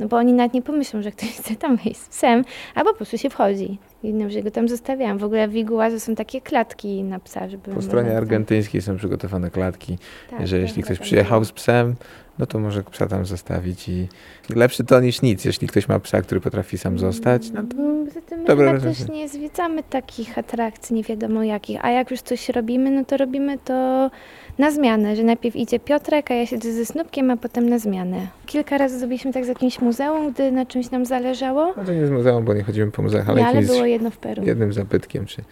No 0.00 0.08
bo 0.08 0.16
oni 0.16 0.32
nawet 0.32 0.54
nie 0.54 0.62
pomyślą, 0.62 1.02
że 1.02 1.12
ktoś 1.12 1.28
chce 1.28 1.56
tam 1.56 1.76
wejść 1.76 2.00
z 2.00 2.08
psem, 2.08 2.44
a 2.74 2.84
po 2.84 2.94
prostu 2.94 3.18
się 3.18 3.30
wchodzi. 3.30 3.78
Innym, 4.02 4.30
że 4.30 4.42
go 4.42 4.50
tam 4.50 4.68
zostawiałam. 4.68 5.18
W 5.18 5.24
ogóle 5.24 5.48
w 5.48 5.56
Iguazu 5.56 6.00
są 6.00 6.14
takie 6.14 6.40
klatki 6.40 7.02
na 7.02 7.18
psa, 7.18 7.48
żeby... 7.48 7.70
Po 7.70 7.82
stronie 7.82 8.16
argentyńskiej 8.16 8.82
są 8.82 8.96
przygotowane 8.96 9.50
klatki, 9.50 9.98
tak, 10.30 10.46
że 10.46 10.58
jeśli 10.58 10.82
ktoś 10.82 10.98
przyjechał 10.98 11.44
z 11.44 11.52
psem, 11.52 11.94
no 12.38 12.46
to 12.46 12.58
może 12.58 12.82
psa 12.82 13.06
tam 13.06 13.26
zostawić 13.26 13.88
i 13.88 14.08
lepszy 14.56 14.84
to 14.84 15.00
niż 15.00 15.22
nic. 15.22 15.44
Jeśli 15.44 15.68
ktoś 15.68 15.88
ma 15.88 16.00
psa, 16.00 16.22
który 16.22 16.40
potrafi 16.40 16.78
sam 16.78 16.98
zostać, 16.98 17.50
no 17.50 17.62
to 17.62 17.76
mm, 17.76 17.94
Poza 18.06 18.20
tym 18.20 18.74
my 18.74 18.80
też 18.80 19.08
nie 19.08 19.28
zwiedzamy 19.28 19.82
takich 19.82 20.38
atrakcji, 20.38 20.96
nie 20.96 21.02
wiadomo 21.02 21.42
jakich, 21.42 21.84
a 21.84 21.90
jak 21.90 22.10
już 22.10 22.20
coś 22.20 22.48
robimy, 22.48 22.90
no 22.90 23.04
to 23.04 23.16
robimy 23.16 23.58
to 23.58 24.10
na 24.58 24.70
zmianę, 24.70 25.16
że 25.16 25.22
najpierw 25.24 25.56
idzie 25.56 25.80
Piotrek, 25.80 26.30
a 26.30 26.34
ja 26.34 26.46
siedzę 26.46 26.72
ze 26.72 26.86
Snupkiem, 26.86 27.30
a 27.30 27.36
potem 27.36 27.68
na 27.68 27.78
zmianę. 27.78 28.26
Kilka 28.46 28.78
razy 28.78 28.98
zrobiliśmy 28.98 29.32
tak 29.32 29.44
z 29.44 29.48
jakimś 29.48 29.80
muzeum, 29.80 30.32
gdy 30.32 30.52
na 30.52 30.66
czymś 30.66 30.90
nam 30.90 31.06
zależało. 31.06 31.74
No 31.76 31.84
to 31.84 31.92
nie 31.92 32.06
z 32.06 32.10
muzeum, 32.10 32.44
bo 32.44 32.54
nie 32.54 32.62
chodzimy 32.62 32.90
po 32.90 33.02
muzeach, 33.02 33.28
ale, 33.28 33.40
nie, 33.40 33.46
ale 33.46 33.62
było 33.62 33.84
jedno 33.84 34.10
w 34.10 34.16
Peru. 34.16 34.44
jednym 34.44 34.72
zabytkiem, 34.72 35.26
czy 35.26 35.42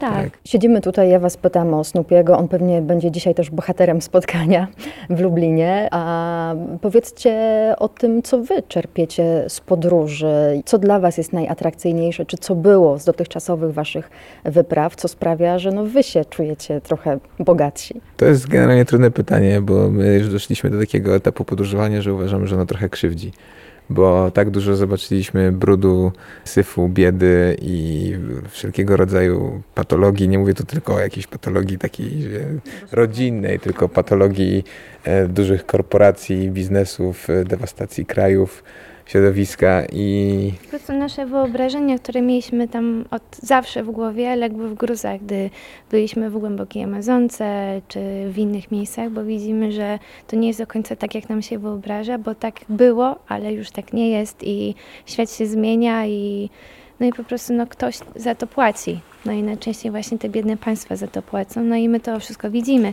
tak. 0.00 0.14
tak. 0.14 0.38
Siedzimy 0.44 0.80
tutaj, 0.80 1.10
ja 1.10 1.18
Was 1.18 1.36
pytam 1.36 1.74
o 1.74 1.84
Snupiego. 1.84 2.38
On 2.38 2.48
pewnie 2.48 2.82
będzie 2.82 3.10
dzisiaj 3.10 3.34
też 3.34 3.50
bohaterem 3.50 4.02
spotkania 4.02 4.68
w 5.10 5.20
Lublinie. 5.20 5.88
A 5.90 6.54
powiedzcie 6.80 7.34
o 7.78 7.88
tym, 7.88 8.22
co 8.22 8.42
Wy 8.42 8.62
czerpiecie 8.68 9.44
z 9.48 9.60
podróży. 9.60 10.62
Co 10.64 10.78
dla 10.78 11.00
Was 11.00 11.18
jest 11.18 11.32
najatrakcyjniejsze, 11.32 12.26
czy 12.26 12.36
co 12.36 12.54
było 12.54 12.98
z 12.98 13.04
dotychczasowych 13.04 13.74
Waszych 13.74 14.10
wypraw, 14.44 14.96
co 14.96 15.08
sprawia, 15.08 15.58
że 15.58 15.70
no 15.70 15.84
Wy 15.84 16.02
się 16.02 16.24
czujecie 16.24 16.80
trochę 16.80 17.18
bogatsi? 17.38 18.00
To 18.16 18.24
jest 18.24 18.48
generalnie 18.48 18.84
trudne 18.84 19.10
pytanie, 19.10 19.60
bo 19.60 19.90
my 19.90 20.14
już 20.14 20.28
doszliśmy 20.28 20.70
do 20.70 20.80
takiego 20.80 21.16
etapu 21.16 21.44
podróżowania, 21.44 22.02
że 22.02 22.14
uważamy, 22.14 22.46
że 22.46 22.54
ono 22.56 22.66
trochę 22.66 22.88
krzywdzi 22.88 23.32
bo 23.90 24.30
tak 24.30 24.50
dużo 24.50 24.76
zobaczyliśmy 24.76 25.52
brudu, 25.52 26.12
syfu, 26.44 26.88
biedy 26.88 27.56
i 27.62 28.12
wszelkiego 28.48 28.96
rodzaju 28.96 29.62
patologii. 29.74 30.28
Nie 30.28 30.38
mówię 30.38 30.54
tu 30.54 30.64
tylko 30.64 30.94
o 30.94 31.00
jakiejś 31.00 31.26
patologii 31.26 31.78
takiej 31.78 32.28
rodzinnej, 32.92 33.60
tylko 33.60 33.88
patologii 33.88 34.64
e, 35.04 35.28
dużych 35.28 35.66
korporacji, 35.66 36.50
biznesów, 36.50 37.30
e, 37.30 37.44
dewastacji 37.44 38.06
krajów 38.06 38.62
środowiska 39.10 39.82
i... 39.92 40.52
Po 40.62 40.68
prostu 40.68 40.92
nasze 40.92 41.26
wyobrażenia, 41.26 41.98
które 41.98 42.22
mieliśmy 42.22 42.68
tam 42.68 43.04
od 43.10 43.22
zawsze 43.42 43.84
w 43.84 43.90
głowie, 43.90 44.36
legły 44.36 44.68
w 44.68 44.74
gruzach, 44.74 45.20
gdy 45.20 45.50
byliśmy 45.90 46.30
w 46.30 46.38
głębokiej 46.38 46.82
Amazonce 46.82 47.80
czy 47.88 48.00
w 48.28 48.38
innych 48.38 48.70
miejscach, 48.70 49.10
bo 49.10 49.24
widzimy, 49.24 49.72
że 49.72 49.98
to 50.26 50.36
nie 50.36 50.48
jest 50.48 50.60
do 50.60 50.66
końca 50.66 50.96
tak, 50.96 51.14
jak 51.14 51.28
nam 51.28 51.42
się 51.42 51.58
wyobraża, 51.58 52.18
bo 52.18 52.34
tak 52.34 52.54
było, 52.68 53.18
ale 53.28 53.52
już 53.52 53.70
tak 53.70 53.92
nie 53.92 54.10
jest 54.10 54.42
i 54.42 54.74
świat 55.06 55.32
się 55.32 55.46
zmienia 55.46 56.06
i 56.06 56.50
no 57.00 57.06
i 57.06 57.12
po 57.12 57.24
prostu 57.24 57.52
no, 57.52 57.66
ktoś 57.66 57.98
za 58.16 58.34
to 58.34 58.46
płaci. 58.46 59.00
No 59.24 59.32
i 59.32 59.42
najczęściej 59.42 59.90
właśnie 59.90 60.18
te 60.18 60.28
biedne 60.28 60.56
państwa 60.56 60.96
za 60.96 61.06
to 61.06 61.22
płacą, 61.22 61.64
no 61.64 61.76
i 61.76 61.88
my 61.88 62.00
to 62.00 62.20
wszystko 62.20 62.50
widzimy. 62.50 62.92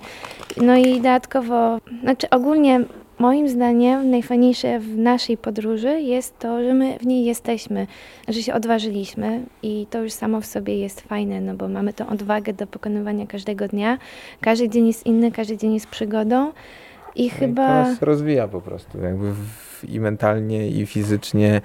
No 0.58 0.78
i 0.78 0.96
dodatkowo, 0.96 1.78
znaczy 2.04 2.30
ogólnie 2.30 2.82
Moim 3.20 3.50
zdaniem 3.50 4.10
najfajniejsze 4.10 4.80
w 4.80 4.98
naszej 4.98 5.38
podróży 5.38 6.02
jest 6.02 6.40
to, 6.40 6.64
że 6.64 6.74
my 6.74 6.98
w 7.00 7.06
niej 7.06 7.26
jesteśmy, 7.26 7.88
że 8.28 8.42
się 8.42 8.54
odważyliśmy 8.54 9.42
i 9.64 9.88
to 9.90 10.04
już 10.04 10.14
samo 10.14 10.42
w 10.42 10.46
sobie 10.46 10.80
jest 10.80 11.02
fajne, 11.02 11.42
no 11.42 11.54
bo 11.54 11.68
mamy 11.68 11.94
tą 11.94 12.08
odwagę 12.08 12.54
do 12.54 12.68
pokonywania 12.68 13.28
każdego 13.28 13.68
dnia. 13.68 13.98
Każdy 14.42 14.70
dzień 14.70 14.88
jest 14.88 15.06
inny, 15.06 15.32
każdy 15.32 15.58
dzień 15.58 15.74
jest 15.74 15.88
przygodą 15.88 16.52
i 17.16 17.28
no 17.28 17.34
chyba... 17.40 17.82
I 17.82 17.84
to 17.86 17.90
nas 17.90 18.02
rozwija 18.02 18.48
po 18.48 18.62
prostu, 18.62 19.02
jakby 19.02 19.34
w, 19.34 19.86
i 19.90 20.00
mentalnie, 20.00 20.68
i 20.68 20.86
fizycznie 20.86 21.62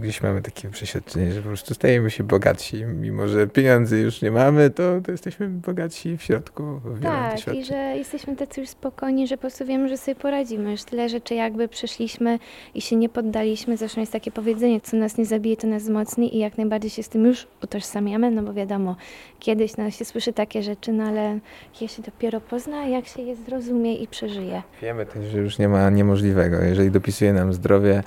gdzieś 0.00 0.22
mamy 0.22 0.42
takie 0.42 0.70
przeświadczenie, 0.70 1.32
że 1.32 1.42
po 1.42 1.48
prostu 1.48 1.74
stajemy 1.74 2.10
się 2.10 2.24
bogatsi. 2.24 2.84
Mimo, 2.84 3.28
że 3.28 3.46
pieniędzy 3.46 3.98
już 3.98 4.22
nie 4.22 4.30
mamy, 4.30 4.70
to, 4.70 5.00
to 5.00 5.12
jesteśmy 5.12 5.48
bogatsi 5.48 6.16
w 6.16 6.22
środku. 6.22 6.80
W 6.84 7.02
tak, 7.02 7.54
i 7.54 7.64
że 7.64 7.74
jesteśmy 7.74 8.36
tacy 8.36 8.60
już 8.60 8.70
spokojni, 8.70 9.28
że 9.28 9.36
po 9.36 9.40
prostu 9.40 9.66
wiemy, 9.66 9.88
że 9.88 9.96
sobie 9.96 10.14
poradzimy. 10.14 10.70
Już 10.70 10.84
tyle 10.84 11.08
rzeczy 11.08 11.34
jakby 11.34 11.68
przeszliśmy 11.68 12.38
i 12.74 12.80
się 12.80 12.96
nie 12.96 13.08
poddaliśmy. 13.08 13.76
Zresztą 13.76 14.00
jest 14.00 14.12
takie 14.12 14.30
powiedzenie, 14.30 14.80
co 14.80 14.96
nas 14.96 15.18
nie 15.18 15.26
zabije, 15.26 15.56
to 15.56 15.66
nas 15.66 15.82
wzmocni 15.82 16.36
i 16.36 16.38
jak 16.38 16.58
najbardziej 16.58 16.90
się 16.90 17.02
z 17.02 17.08
tym 17.08 17.24
już 17.24 17.46
utożsamiamy, 17.62 18.30
no 18.30 18.42
bo 18.42 18.52
wiadomo, 18.52 18.96
kiedyś 19.38 19.76
no, 19.76 19.90
się 19.90 20.04
słyszy 20.04 20.32
takie 20.32 20.62
rzeczy, 20.62 20.92
no 20.92 21.04
ale 21.04 21.38
je 21.80 21.88
się 21.88 22.02
dopiero 22.02 22.40
pozna, 22.40 22.86
jak 22.86 23.06
się 23.06 23.22
je 23.22 23.36
zrozumie 23.36 23.96
i 23.96 24.06
przeżyje. 24.06 24.62
Wiemy 24.82 25.06
też, 25.06 25.24
że 25.26 25.38
już 25.38 25.58
nie 25.58 25.68
ma 25.68 25.90
niemożliwego. 25.90 26.60
Jeżeli 26.60 26.90
dopisuje 26.90 27.32
nam 27.32 27.52
zdrowie, 27.52 28.02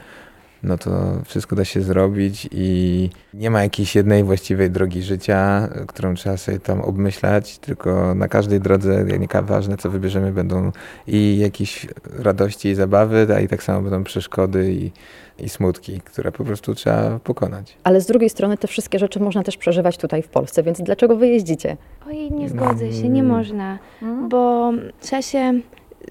no 0.65 0.77
to 0.77 0.91
wszystko 1.25 1.55
da 1.55 1.65
się 1.65 1.81
zrobić 1.81 2.49
i 2.51 3.09
nie 3.33 3.49
ma 3.49 3.63
jakiejś 3.63 3.95
jednej 3.95 4.23
właściwej 4.23 4.71
drogi 4.71 5.03
życia, 5.03 5.69
którą 5.87 6.15
trzeba 6.15 6.37
sobie 6.37 6.59
tam 6.59 6.81
obmyślać, 6.81 7.57
tylko 7.57 8.15
na 8.15 8.27
każdej 8.27 8.59
drodze, 8.59 9.05
ważne 9.43 9.77
co 9.77 9.89
wybierzemy, 9.89 10.31
będą 10.31 10.71
i 11.07 11.37
jakieś 11.37 11.87
radości 12.19 12.67
i 12.69 12.75
zabawy, 12.75 13.27
a 13.35 13.39
i 13.39 13.47
tak 13.47 13.63
samo 13.63 13.81
będą 13.81 14.03
przeszkody 14.03 14.73
i, 14.73 14.91
i 15.39 15.49
smutki, 15.49 16.01
które 16.01 16.31
po 16.31 16.43
prostu 16.43 16.75
trzeba 16.75 17.19
pokonać. 17.19 17.77
Ale 17.83 18.01
z 18.01 18.05
drugiej 18.05 18.29
strony 18.29 18.57
te 18.57 18.67
wszystkie 18.67 18.99
rzeczy 18.99 19.19
można 19.19 19.43
też 19.43 19.57
przeżywać 19.57 19.97
tutaj 19.97 20.21
w 20.21 20.27
Polsce, 20.27 20.63
więc 20.63 20.81
dlaczego 20.81 21.15
wy 21.15 21.27
jeździcie? 21.27 21.77
Ojej, 22.07 22.31
nie 22.31 22.49
zgodzę 22.49 22.93
się, 22.93 23.09
nie 23.09 23.23
można, 23.23 23.79
hmm? 23.99 24.29
bo 24.29 24.71
trzeba 25.01 25.21
się 25.21 25.53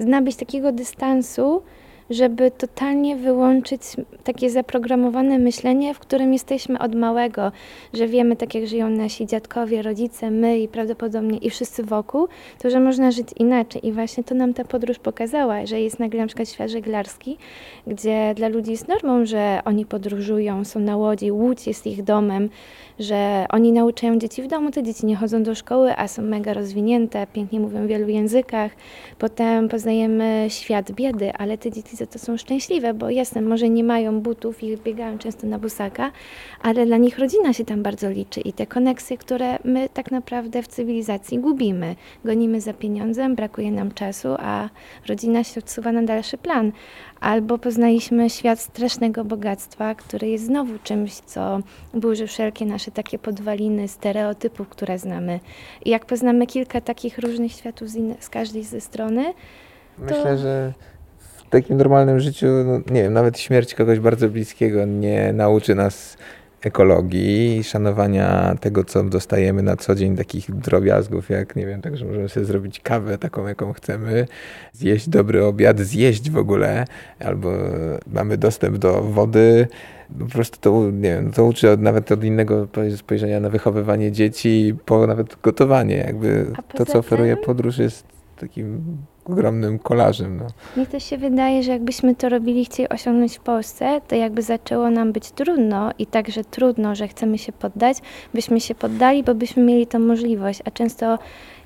nabyć 0.00 0.36
takiego 0.36 0.72
dystansu, 0.72 1.62
żeby 2.10 2.50
totalnie 2.50 3.16
wyłączyć 3.16 3.82
takie 4.24 4.50
zaprogramowane 4.50 5.38
myślenie, 5.38 5.94
w 5.94 5.98
którym 5.98 6.32
jesteśmy 6.32 6.78
od 6.78 6.94
małego, 6.94 7.52
że 7.94 8.08
wiemy 8.08 8.36
tak 8.36 8.54
jak 8.54 8.66
żyją 8.66 8.90
nasi 8.90 9.26
dziadkowie, 9.26 9.82
rodzice, 9.82 10.30
my 10.30 10.58
i 10.58 10.68
prawdopodobnie 10.68 11.38
i 11.38 11.50
wszyscy 11.50 11.82
wokół, 11.82 12.28
to 12.58 12.70
że 12.70 12.80
można 12.80 13.10
żyć 13.10 13.28
inaczej 13.38 13.86
i 13.86 13.92
właśnie 13.92 14.24
to 14.24 14.34
nam 14.34 14.54
ta 14.54 14.64
podróż 14.64 14.98
pokazała, 14.98 15.66
że 15.66 15.80
jest 15.80 15.98
nagle 15.98 16.20
na 16.20 16.26
przykład 16.26 16.48
świat 16.48 16.70
żeglarski, 16.70 17.36
gdzie 17.86 18.34
dla 18.36 18.48
ludzi 18.48 18.70
jest 18.70 18.88
normą, 18.88 19.26
że 19.26 19.60
oni 19.64 19.86
podróżują, 19.86 20.64
są 20.64 20.80
na 20.80 20.96
łodzi, 20.96 21.32
łódź 21.32 21.66
jest 21.66 21.86
ich 21.86 22.02
domem, 22.02 22.48
że 22.98 23.46
oni 23.50 23.72
nauczają 23.72 24.18
dzieci 24.18 24.42
w 24.42 24.46
domu, 24.46 24.70
te 24.70 24.82
dzieci 24.82 25.06
nie 25.06 25.16
chodzą 25.16 25.42
do 25.42 25.54
szkoły, 25.54 25.96
a 25.96 26.08
są 26.08 26.22
mega 26.22 26.54
rozwinięte, 26.54 27.26
pięknie 27.32 27.60
mówią 27.60 27.84
w 27.84 27.86
wielu 27.86 28.08
językach. 28.08 28.72
Potem 29.18 29.68
poznajemy 29.68 30.46
świat 30.48 30.92
biedy, 30.92 31.32
ale 31.32 31.58
te 31.58 31.70
dzieci 31.70 31.93
za 31.94 32.06
to 32.06 32.18
są 32.18 32.36
szczęśliwe, 32.36 32.94
bo 32.94 33.10
jasne, 33.10 33.42
może 33.42 33.68
nie 33.68 33.84
mają 33.84 34.20
butów 34.20 34.62
i 34.62 34.76
biegają 34.76 35.18
często 35.18 35.46
na 35.46 35.58
busaka, 35.58 36.10
ale 36.62 36.86
dla 36.86 36.96
nich 36.96 37.18
rodzina 37.18 37.52
się 37.52 37.64
tam 37.64 37.82
bardzo 37.82 38.10
liczy 38.10 38.40
i 38.40 38.52
te 38.52 38.66
koneksje, 38.66 39.18
które 39.18 39.58
my 39.64 39.88
tak 39.88 40.10
naprawdę 40.10 40.62
w 40.62 40.68
cywilizacji 40.68 41.38
gubimy. 41.38 41.96
Gonimy 42.24 42.60
za 42.60 42.72
pieniądzem, 42.72 43.34
brakuje 43.34 43.72
nam 43.72 43.92
czasu, 43.92 44.28
a 44.38 44.68
rodzina 45.06 45.44
się 45.44 45.60
odsuwa 45.60 45.92
na 45.92 46.02
dalszy 46.02 46.38
plan 46.38 46.72
albo 47.20 47.58
poznaliśmy 47.58 48.30
świat 48.30 48.60
strasznego 48.60 49.24
bogactwa, 49.24 49.94
który 49.94 50.28
jest 50.28 50.46
znowu 50.46 50.78
czymś, 50.78 51.14
co 51.14 51.58
burzy 51.94 52.26
wszelkie 52.26 52.66
nasze 52.66 52.90
takie 52.90 53.18
podwaliny 53.18 53.88
stereotypów, 53.88 54.68
które 54.68 54.98
znamy. 54.98 55.40
I 55.84 55.90
jak 55.90 56.06
poznamy 56.06 56.46
kilka 56.46 56.80
takich 56.80 57.18
różnych 57.18 57.52
światów 57.52 57.88
z, 57.88 57.94
inne, 57.94 58.14
z 58.20 58.28
każdej 58.28 58.64
ze 58.64 58.80
strony, 58.80 59.24
to... 59.96 60.02
Myślę, 60.04 60.38
że 60.38 60.72
takim 61.54 61.76
normalnym 61.76 62.20
życiu, 62.20 62.46
no, 62.66 62.94
nie 62.94 63.02
wiem, 63.02 63.12
nawet 63.12 63.38
śmierć 63.38 63.74
kogoś 63.74 64.00
bardzo 64.00 64.28
bliskiego 64.28 64.84
nie 64.84 65.32
nauczy 65.32 65.74
nas 65.74 66.16
ekologii, 66.62 67.64
szanowania 67.64 68.54
tego, 68.60 68.84
co 68.84 69.04
dostajemy 69.04 69.62
na 69.62 69.76
co 69.76 69.94
dzień, 69.94 70.16
takich 70.16 70.54
drobiazgów, 70.54 71.30
jak 71.30 71.56
nie 71.56 71.66
wiem, 71.66 71.82
tak, 71.82 71.96
że 71.96 72.04
możemy 72.04 72.28
sobie 72.28 72.46
zrobić 72.46 72.80
kawę 72.80 73.18
taką, 73.18 73.46
jaką 73.46 73.72
chcemy, 73.72 74.26
zjeść 74.72 75.08
dobry 75.08 75.44
obiad, 75.44 75.80
zjeść 75.80 76.30
w 76.30 76.36
ogóle, 76.36 76.84
albo 77.20 77.52
mamy 78.06 78.38
dostęp 78.38 78.78
do 78.78 79.02
wody. 79.02 79.68
Po 80.18 80.26
prostu 80.26 80.58
to, 80.60 80.90
nie 80.90 81.10
wiem, 81.14 81.32
to 81.32 81.44
uczy 81.44 81.70
od, 81.70 81.80
nawet 81.80 82.12
od 82.12 82.24
innego 82.24 82.68
spojrzenia 82.96 83.40
na 83.40 83.50
wychowywanie 83.50 84.12
dzieci, 84.12 84.74
po 84.84 85.06
nawet 85.06 85.36
gotowanie. 85.42 85.96
Jakby 85.96 86.46
to, 86.74 86.86
co 86.86 86.98
oferuje 86.98 87.36
podróż, 87.36 87.78
jest 87.78 88.06
takim 88.36 88.96
ogromnym 89.24 89.78
kolarzem. 89.78 90.36
No. 90.36 90.46
Mi 90.76 90.86
też 90.86 91.04
się 91.04 91.18
wydaje, 91.18 91.62
że 91.62 91.72
jakbyśmy 91.72 92.14
to 92.14 92.28
robili, 92.28 92.64
chcieli 92.64 92.88
osiągnąć 92.88 93.36
w 93.36 93.40
Polsce, 93.40 94.00
to 94.08 94.16
jakby 94.16 94.42
zaczęło 94.42 94.90
nam 94.90 95.12
być 95.12 95.30
trudno 95.30 95.90
i 95.98 96.06
także 96.06 96.44
trudno, 96.44 96.94
że 96.94 97.08
chcemy 97.08 97.38
się 97.38 97.52
poddać, 97.52 97.98
byśmy 98.34 98.60
się 98.60 98.74
poddali, 98.74 99.22
bo 99.22 99.34
byśmy 99.34 99.62
mieli 99.62 99.86
tą 99.86 99.98
możliwość, 99.98 100.60
a 100.64 100.70
często 100.70 101.18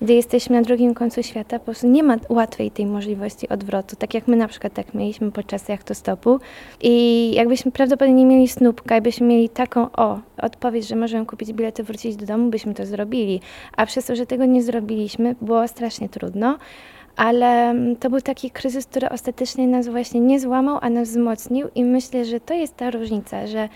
gdy 0.02 0.12
jesteśmy 0.12 0.56
na 0.56 0.62
drugim 0.62 0.94
końcu 0.94 1.22
świata, 1.22 1.58
po 1.58 1.64
prostu 1.64 1.88
nie 1.88 2.02
ma 2.02 2.16
łatwej 2.28 2.70
tej 2.70 2.86
możliwości 2.86 3.48
odwrotu, 3.48 3.96
tak 3.96 4.14
jak 4.14 4.28
my 4.28 4.36
na 4.36 4.48
przykład 4.48 4.72
tak 4.72 4.94
mieliśmy 4.94 5.32
podczas 5.32 5.68
jachtostopu 5.68 6.40
i 6.80 7.32
jakbyśmy 7.34 7.72
prawdopodobnie 7.72 8.14
nie 8.14 8.26
mieli 8.26 8.48
snupka 8.48 8.96
i 8.96 9.00
byśmy 9.00 9.26
mieli 9.26 9.48
taką, 9.48 9.92
o, 9.92 10.18
odpowiedź, 10.42 10.88
że 10.88 10.96
możemy 10.96 11.26
kupić 11.26 11.52
bilety, 11.52 11.82
wrócić 11.82 12.16
do 12.16 12.26
domu, 12.26 12.50
byśmy 12.50 12.74
to 12.74 12.86
zrobili, 12.86 13.40
a 13.76 13.86
przez 13.86 14.04
to, 14.04 14.16
że 14.16 14.26
tego 14.26 14.44
nie 14.44 14.62
zrobiliśmy, 14.62 15.34
było 15.40 15.68
strasznie 15.68 16.08
trudno, 16.08 16.58
ale 17.18 17.70
mm, 17.70 17.96
to 17.96 18.10
był 18.10 18.20
taki 18.20 18.50
kryzys, 18.50 18.86
który 18.86 19.08
ostatecznie 19.08 19.68
nas 19.68 19.88
właśnie 19.88 20.20
nie 20.20 20.40
złamał, 20.40 20.78
a 20.80 20.90
nas 20.90 21.08
wzmocnił 21.08 21.68
i 21.74 21.84
myślę, 21.84 22.24
że 22.24 22.40
to 22.40 22.54
jest 22.54 22.76
ta 22.76 22.90
różnica, 22.90 23.46
że 23.46 23.68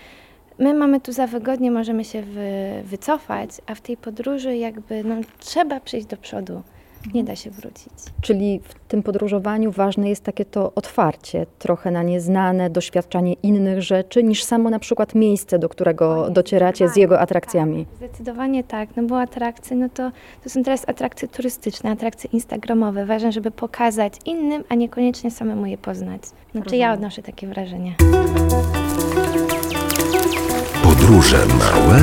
my 0.59 0.73
mamy 0.73 1.01
tu 1.01 1.11
za 1.11 1.27
wygodnie, 1.27 1.71
możemy 1.71 2.05
się 2.05 2.21
wy, 2.21 2.49
wycofać, 2.83 3.49
a 3.65 3.75
w 3.75 3.81
tej 3.81 3.97
podróży 3.97 4.57
jakby 4.57 5.03
no, 5.03 5.15
trzeba 5.39 5.79
przejść 5.79 6.07
do 6.07 6.17
przodu. 6.17 6.61
Nie 7.13 7.23
da 7.23 7.35
się 7.35 7.49
wrócić. 7.51 7.93
Czyli 8.21 8.59
w 8.63 8.73
tym 8.87 9.03
podróżowaniu 9.03 9.71
ważne 9.71 10.09
jest 10.09 10.23
takie 10.23 10.45
to 10.45 10.71
otwarcie, 10.75 11.45
trochę 11.59 11.91
na 11.91 12.03
nieznane, 12.03 12.69
doświadczanie 12.69 13.33
innych 13.33 13.81
rzeczy, 13.81 14.23
niż 14.23 14.43
samo 14.43 14.69
na 14.69 14.79
przykład 14.79 15.15
miejsce, 15.15 15.59
do 15.59 15.69
którego 15.69 16.29
docieracie 16.29 16.89
z 16.89 16.95
jego 16.95 17.19
atrakcjami. 17.19 17.85
Zdecydowanie 17.97 18.63
tak, 18.63 18.89
no 18.95 19.03
bo 19.03 19.19
atrakcje, 19.19 19.77
no 19.77 19.89
to, 19.89 20.11
to 20.43 20.49
są 20.49 20.63
teraz 20.63 20.89
atrakcje 20.89 21.27
turystyczne, 21.27 21.91
atrakcje 21.91 22.29
instagramowe. 22.33 23.05
Ważne, 23.05 23.31
żeby 23.31 23.51
pokazać 23.51 24.13
innym, 24.25 24.63
a 24.69 24.75
niekoniecznie 24.75 25.31
samemu 25.31 25.65
je 25.65 25.77
poznać. 25.77 26.21
Znaczy 26.51 26.77
ja 26.77 26.93
odnoszę 26.93 27.23
takie 27.23 27.47
wrażenie. 27.47 27.95
Podróże 30.83 31.37
małe 31.37 31.99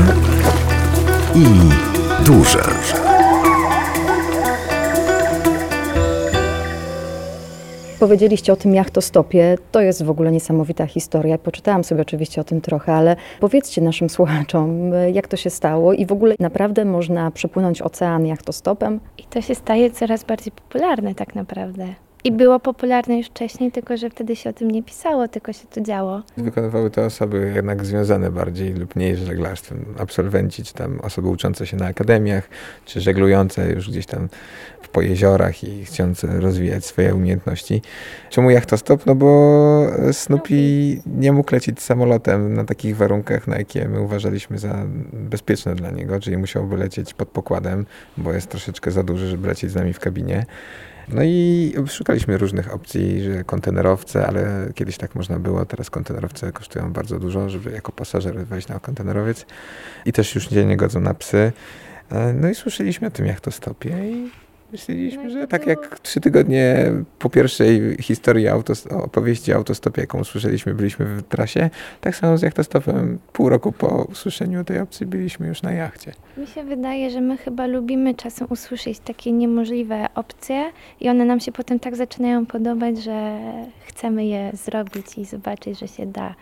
i 1.34 1.44
duże. 2.24 2.62
Powiedzieliście 8.00 8.52
o 8.52 8.56
tym 8.56 8.74
jachtostopie. 8.74 9.58
To 9.72 9.80
jest 9.80 10.04
w 10.04 10.10
ogóle 10.10 10.32
niesamowita 10.32 10.86
historia. 10.86 11.38
Poczytałam 11.38 11.84
sobie 11.84 12.02
oczywiście 12.02 12.40
o 12.40 12.44
tym 12.44 12.60
trochę, 12.60 12.94
ale 12.94 13.16
powiedzcie 13.40 13.80
naszym 13.80 14.10
słuchaczom, 14.10 14.92
jak 15.12 15.28
to 15.28 15.36
się 15.36 15.50
stało 15.50 15.92
i 15.92 16.06
w 16.06 16.12
ogóle 16.12 16.34
naprawdę 16.40 16.84
można 16.84 17.30
przepłynąć 17.30 17.82
ocean 17.82 18.26
jachtostopem? 18.26 19.00
I 19.18 19.22
to 19.22 19.40
się 19.40 19.54
staje 19.54 19.90
coraz 19.90 20.24
bardziej 20.24 20.52
popularne 20.52 21.14
tak 21.14 21.34
naprawdę. 21.34 21.86
I 22.24 22.32
było 22.32 22.60
popularne 22.60 23.18
już 23.18 23.26
wcześniej, 23.26 23.72
tylko 23.72 23.96
że 23.96 24.10
wtedy 24.10 24.36
się 24.36 24.50
o 24.50 24.52
tym 24.52 24.70
nie 24.70 24.82
pisało, 24.82 25.28
tylko 25.28 25.52
się 25.52 25.66
to 25.70 25.80
działo. 25.80 26.22
Wykonywały 26.36 26.90
to 26.90 27.04
osoby 27.04 27.52
jednak 27.54 27.84
związane 27.84 28.30
bardziej 28.30 28.74
lub 28.74 28.96
mniej 28.96 29.16
z 29.16 29.18
żeglarstwem. 29.18 29.84
Absolwenci, 29.98 30.64
czy 30.64 30.74
tam 30.74 31.00
osoby 31.00 31.28
uczące 31.28 31.66
się 31.66 31.76
na 31.76 31.86
akademiach, 31.86 32.48
czy 32.84 33.00
żeglujące 33.00 33.72
już 33.72 33.90
gdzieś 33.90 34.06
tam 34.06 34.28
po 34.92 35.02
jeziorach 35.02 35.64
i 35.64 35.84
chcące 35.84 36.40
rozwijać 36.40 36.84
swoje 36.84 37.14
umiejętności. 37.14 37.82
Czemu 38.30 38.50
jachtostop? 38.50 39.06
No 39.06 39.14
bo 39.14 39.86
Snoopy 40.12 40.54
nie 41.06 41.32
mógł 41.32 41.54
lecieć 41.54 41.82
samolotem 41.82 42.54
na 42.54 42.64
takich 42.64 42.96
warunkach, 42.96 43.48
na 43.48 43.58
jakie 43.58 43.88
my 43.88 44.00
uważaliśmy 44.00 44.58
za 44.58 44.86
bezpieczne 45.12 45.74
dla 45.74 45.90
niego, 45.90 46.20
czyli 46.20 46.36
musiałby 46.36 46.76
lecieć 46.76 47.14
pod 47.14 47.28
pokładem, 47.28 47.86
bo 48.16 48.32
jest 48.32 48.50
troszeczkę 48.50 48.90
za 48.90 49.02
duży, 49.02 49.28
żeby 49.28 49.48
lecieć 49.48 49.70
z 49.70 49.74
nami 49.74 49.92
w 49.92 50.00
kabinie. 50.00 50.46
No 51.14 51.22
i 51.24 51.74
szukaliśmy 51.86 52.38
różnych 52.38 52.74
opcji, 52.74 53.22
że 53.22 53.44
kontenerowce, 53.44 54.26
ale 54.26 54.72
kiedyś 54.74 54.96
tak 54.96 55.14
można 55.14 55.38
było, 55.38 55.66
teraz 55.66 55.90
kontenerowce 55.90 56.52
kosztują 56.52 56.92
bardzo 56.92 57.18
dużo, 57.18 57.48
żeby 57.48 57.70
jako 57.70 57.92
pasażer 57.92 58.46
wejść 58.46 58.68
na 58.68 58.80
kontenerowiec 58.80 59.46
i 60.06 60.12
też 60.12 60.34
już 60.34 60.50
nie 60.50 60.76
godzą 60.76 61.00
na 61.00 61.14
psy. 61.14 61.52
E, 62.10 62.32
No 62.32 62.48
i 62.48 62.54
słyszeliśmy 62.54 63.08
o 63.08 63.10
tym 63.10 63.26
jachtostopie 63.26 64.10
i 64.10 64.30
myśleliśmy, 64.72 65.24
No 65.24 65.30
że 65.30 65.46
tak 65.48 65.66
jak 65.66 66.00
trzy 66.00 66.20
tygodnie 66.20 66.92
po 67.18 67.30
pierwszej 67.30 67.96
historii 68.00 68.48
autos, 68.48 68.86
opowieści 68.86 69.52
autostopie, 69.52 70.00
jaką 70.00 70.20
usłyszeliśmy, 70.20 70.74
byliśmy 70.74 71.04
w 71.06 71.22
trasie, 71.22 71.70
tak 72.00 72.16
samo 72.16 72.38
z 72.38 72.42
jachtostopem 72.42 73.18
pół 73.32 73.48
roku 73.48 73.72
po 73.72 74.06
usłyszeniu 74.10 74.64
tej 74.64 74.80
opcji 74.80 75.06
byliśmy 75.06 75.46
już 75.46 75.62
na 75.62 75.72
jachcie. 75.72 76.12
Mi 76.36 76.46
się 76.46 76.64
wydaje, 76.64 77.10
że 77.10 77.20
my 77.20 77.36
chyba 77.36 77.66
lubimy 77.66 78.14
czasem 78.14 78.46
usłyszeć 78.50 78.98
takie 78.98 79.32
niemożliwe 79.32 80.06
opcje 80.14 80.72
i 81.00 81.08
one 81.08 81.24
nam 81.24 81.40
się 81.40 81.52
potem 81.52 81.80
tak 81.80 81.96
zaczynają 81.96 82.46
podobać, 82.46 83.02
że 83.02 83.38
chcemy 83.86 84.24
je 84.24 84.50
zrobić 84.54 85.18
i 85.18 85.24
zobaczyć, 85.24 85.78
że 85.78 85.88
się 85.88 86.06
da. 86.06 86.34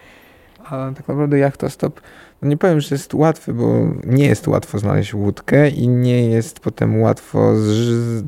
A 0.65 0.93
tak 0.97 1.09
naprawdę 1.09 1.39
jachtostop, 1.39 2.01
no 2.43 2.49
nie 2.49 2.57
powiem, 2.57 2.81
że 2.81 2.95
jest 2.95 3.15
łatwy, 3.15 3.55
bo 3.55 3.89
nie 4.07 4.27
jest 4.27 4.49
łatwo 4.49 4.79
znaleźć 4.79 5.15
łódkę 5.15 5.69
i 5.69 5.89
nie 5.89 6.27
jest 6.31 6.61
potem 6.61 7.01
łatwo 7.01 7.57
z, 7.57 8.25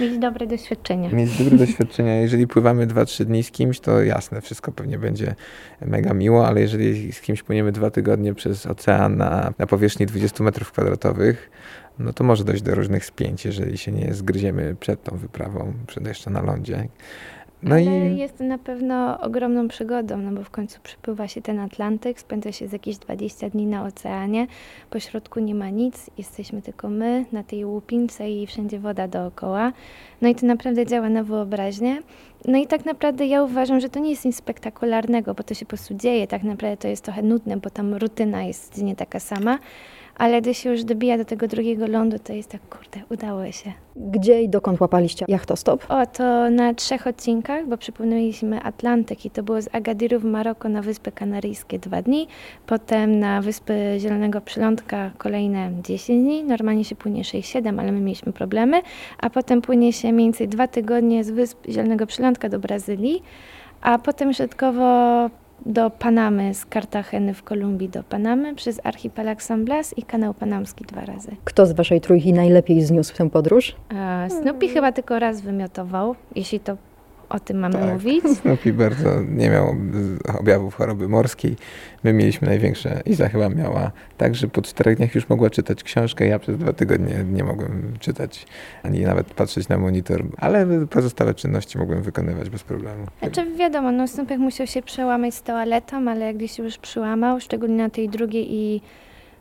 Mieć 0.00 0.18
dobre 0.18 0.46
doświadczenia. 0.46 1.10
mieć 1.10 1.38
dobre 1.38 1.58
doświadczenia. 1.66 2.14
Jeżeli 2.20 2.46
pływamy 2.46 2.86
2-3 2.86 3.24
dni 3.24 3.42
z 3.42 3.50
kimś, 3.50 3.80
to 3.80 4.02
jasne, 4.02 4.40
wszystko 4.40 4.72
pewnie 4.72 4.98
będzie 4.98 5.34
mega 5.86 6.14
miło, 6.14 6.46
ale 6.46 6.60
jeżeli 6.60 7.12
z 7.12 7.20
kimś 7.20 7.42
płyniemy 7.42 7.72
dwa 7.72 7.90
tygodnie 7.90 8.34
przez 8.34 8.66
ocean 8.66 9.16
na, 9.16 9.52
na 9.58 9.66
powierzchni 9.66 10.06
20 10.06 10.44
metrów 10.44 10.72
kwadratowych, 10.72 11.50
no 11.98 12.12
to 12.12 12.24
może 12.24 12.44
dojść 12.44 12.62
do 12.62 12.74
różnych 12.74 13.04
spięć, 13.04 13.44
jeżeli 13.44 13.78
się 13.78 13.92
nie 13.92 14.14
zgryziemy 14.14 14.76
przed 14.80 15.02
tą 15.02 15.16
wyprawą, 15.16 15.72
przed 15.86 16.06
jeszcze 16.06 16.30
na 16.30 16.42
lądzie. 16.42 16.88
No 17.62 17.74
Ale 17.74 18.10
i 18.10 18.16
jest 18.16 18.38
to 18.38 18.44
na 18.44 18.58
pewno 18.58 19.20
ogromną 19.20 19.68
przygodą, 19.68 20.18
no 20.18 20.32
bo 20.32 20.44
w 20.44 20.50
końcu 20.50 20.80
przypływa 20.82 21.28
się 21.28 21.42
ten 21.42 21.58
Atlantyk, 21.58 22.20
spędza 22.20 22.52
się 22.52 22.68
z 22.68 22.72
jakieś 22.72 22.98
20 22.98 23.50
dni 23.50 23.66
na 23.66 23.84
oceanie, 23.84 24.46
po 24.90 25.00
środku 25.00 25.40
nie 25.40 25.54
ma 25.54 25.70
nic, 25.70 26.10
jesteśmy 26.18 26.62
tylko 26.62 26.88
my 26.88 27.24
na 27.32 27.42
tej 27.42 27.64
łupince 27.64 28.30
i 28.30 28.46
wszędzie 28.46 28.78
woda 28.78 29.08
dookoła. 29.08 29.72
No 30.22 30.28
i 30.28 30.34
to 30.34 30.46
naprawdę 30.46 30.86
działa 30.86 31.08
na 31.08 31.22
wyobraźnię. 31.22 32.02
No 32.44 32.58
i 32.58 32.66
tak 32.66 32.84
naprawdę 32.84 33.26
ja 33.26 33.42
uważam, 33.42 33.80
że 33.80 33.88
to 33.88 34.00
nie 34.00 34.10
jest 34.10 34.24
nic 34.24 34.36
spektakularnego, 34.36 35.34
bo 35.34 35.42
to 35.42 35.54
się 35.54 35.66
po 35.66 35.68
prostu 35.68 35.94
dzieje. 35.94 36.26
Tak 36.26 36.42
naprawdę 36.42 36.76
to 36.76 36.88
jest 36.88 37.04
trochę 37.04 37.22
nudne, 37.22 37.56
bo 37.56 37.70
tam 37.70 37.94
rutyna 37.94 38.44
jest 38.44 38.82
nie 38.82 38.96
taka 38.96 39.20
sama. 39.20 39.58
Ale 40.18 40.42
gdy 40.42 40.54
się 40.54 40.70
już 40.70 40.84
dobija 40.84 41.18
do 41.18 41.24
tego 41.24 41.48
drugiego 41.48 41.86
lądu, 41.86 42.18
to 42.18 42.32
jest 42.32 42.48
tak, 42.48 42.60
kurde, 42.68 43.00
udało 43.10 43.52
się. 43.52 43.72
Gdzie 43.96 44.42
i 44.42 44.48
dokąd 44.48 44.80
łapaliście 44.80 45.24
jachtostop? 45.28 45.86
O, 45.88 46.06
to 46.06 46.50
na 46.50 46.74
trzech 46.74 47.06
odcinkach, 47.06 47.66
bo 47.66 47.76
przypłynęliśmy 47.76 48.62
Atlantyk 48.62 49.24
i 49.24 49.30
to 49.30 49.42
było 49.42 49.62
z 49.62 49.68
Agadiru 49.72 50.20
w 50.20 50.24
Maroko 50.24 50.68
na 50.68 50.82
Wyspy 50.82 51.12
Kanaryjskie 51.12 51.78
dwa 51.78 52.02
dni, 52.02 52.28
potem 52.66 53.18
na 53.18 53.42
Wyspy 53.42 53.96
Zielonego 53.98 54.40
Przylądka 54.40 55.10
kolejne 55.18 55.70
10 55.82 56.22
dni, 56.22 56.44
normalnie 56.44 56.84
się 56.84 56.96
płynie 56.96 57.22
6-7, 57.22 57.80
ale 57.80 57.92
my 57.92 58.00
mieliśmy 58.00 58.32
problemy, 58.32 58.82
a 59.18 59.30
potem 59.30 59.62
płynie 59.62 59.92
się 59.92 60.12
mniej 60.12 60.26
więcej 60.26 60.48
dwa 60.48 60.68
tygodnie 60.68 61.24
z 61.24 61.30
Wysp 61.30 61.58
Zielonego 61.68 62.06
Przylądka 62.06 62.48
do 62.48 62.58
Brazylii, 62.58 63.22
a 63.80 63.98
potem 63.98 64.32
środkowo 64.32 64.86
do 65.66 65.90
Panamy, 65.90 66.54
z 66.54 66.66
Kartageny 66.66 67.34
w 67.34 67.42
Kolumbii 67.42 67.88
do 67.88 68.02
Panamy, 68.02 68.54
przez 68.54 68.80
archipelag 68.84 69.42
San 69.42 69.64
Blas 69.64 69.98
i 69.98 70.02
kanał 70.02 70.34
panamski 70.34 70.84
dwa 70.84 71.04
razy. 71.04 71.30
Kto 71.44 71.66
z 71.66 71.72
waszej 71.72 72.00
trójki 72.00 72.32
najlepiej 72.32 72.82
zniósł 72.82 73.16
tę 73.16 73.30
podróż? 73.30 73.76
E, 73.94 74.30
Snoopy 74.30 74.68
chyba 74.68 74.92
tylko 74.92 75.18
raz 75.18 75.40
wymiotował, 75.40 76.14
jeśli 76.34 76.60
to 76.60 76.76
o 77.28 77.40
tym 77.40 77.58
mamy 77.58 77.74
Tak. 77.74 77.92
mówić. 77.92 78.24
Snoopy 78.42 78.72
bardzo 78.72 79.20
nie 79.22 79.50
miał 79.50 79.76
objawów 80.38 80.74
choroby 80.74 81.08
morskiej. 81.08 81.56
My 82.04 82.12
mieliśmy 82.12 82.48
największe. 82.48 83.02
Iza 83.06 83.28
chyba 83.28 83.48
miała 83.48 83.90
tak, 84.16 84.34
że 84.34 84.48
po 84.48 84.62
czterech 84.62 84.96
dniach 84.96 85.14
już 85.14 85.28
mogła 85.28 85.50
czytać 85.50 85.82
książkę. 85.82 86.26
Ja 86.26 86.38
przez 86.38 86.58
dwa 86.58 86.72
tygodnie 86.72 87.24
nie 87.32 87.44
mogłem 87.44 87.92
czytać, 88.00 88.46
ani 88.82 89.00
nawet 89.00 89.34
patrzeć 89.34 89.68
na 89.68 89.78
monitor, 89.78 90.24
ale 90.36 90.86
pozostałe 90.86 91.34
czynności 91.34 91.78
mogłem 91.78 92.02
wykonywać 92.02 92.50
bez 92.50 92.62
problemu. 92.62 93.06
Znaczy 93.22 93.56
wiadomo, 93.56 93.92
no 93.92 94.08
Snoopek 94.08 94.38
musiał 94.38 94.66
się 94.66 94.82
przełamać 94.82 95.34
z 95.34 95.42
toaletą, 95.42 96.10
ale 96.10 96.34
gdy 96.34 96.48
się 96.48 96.62
już 96.62 96.78
przełamał, 96.78 97.40
szczególnie 97.40 97.76
na 97.76 97.90
tej 97.90 98.08
drugiej 98.08 98.54
i 98.54 98.80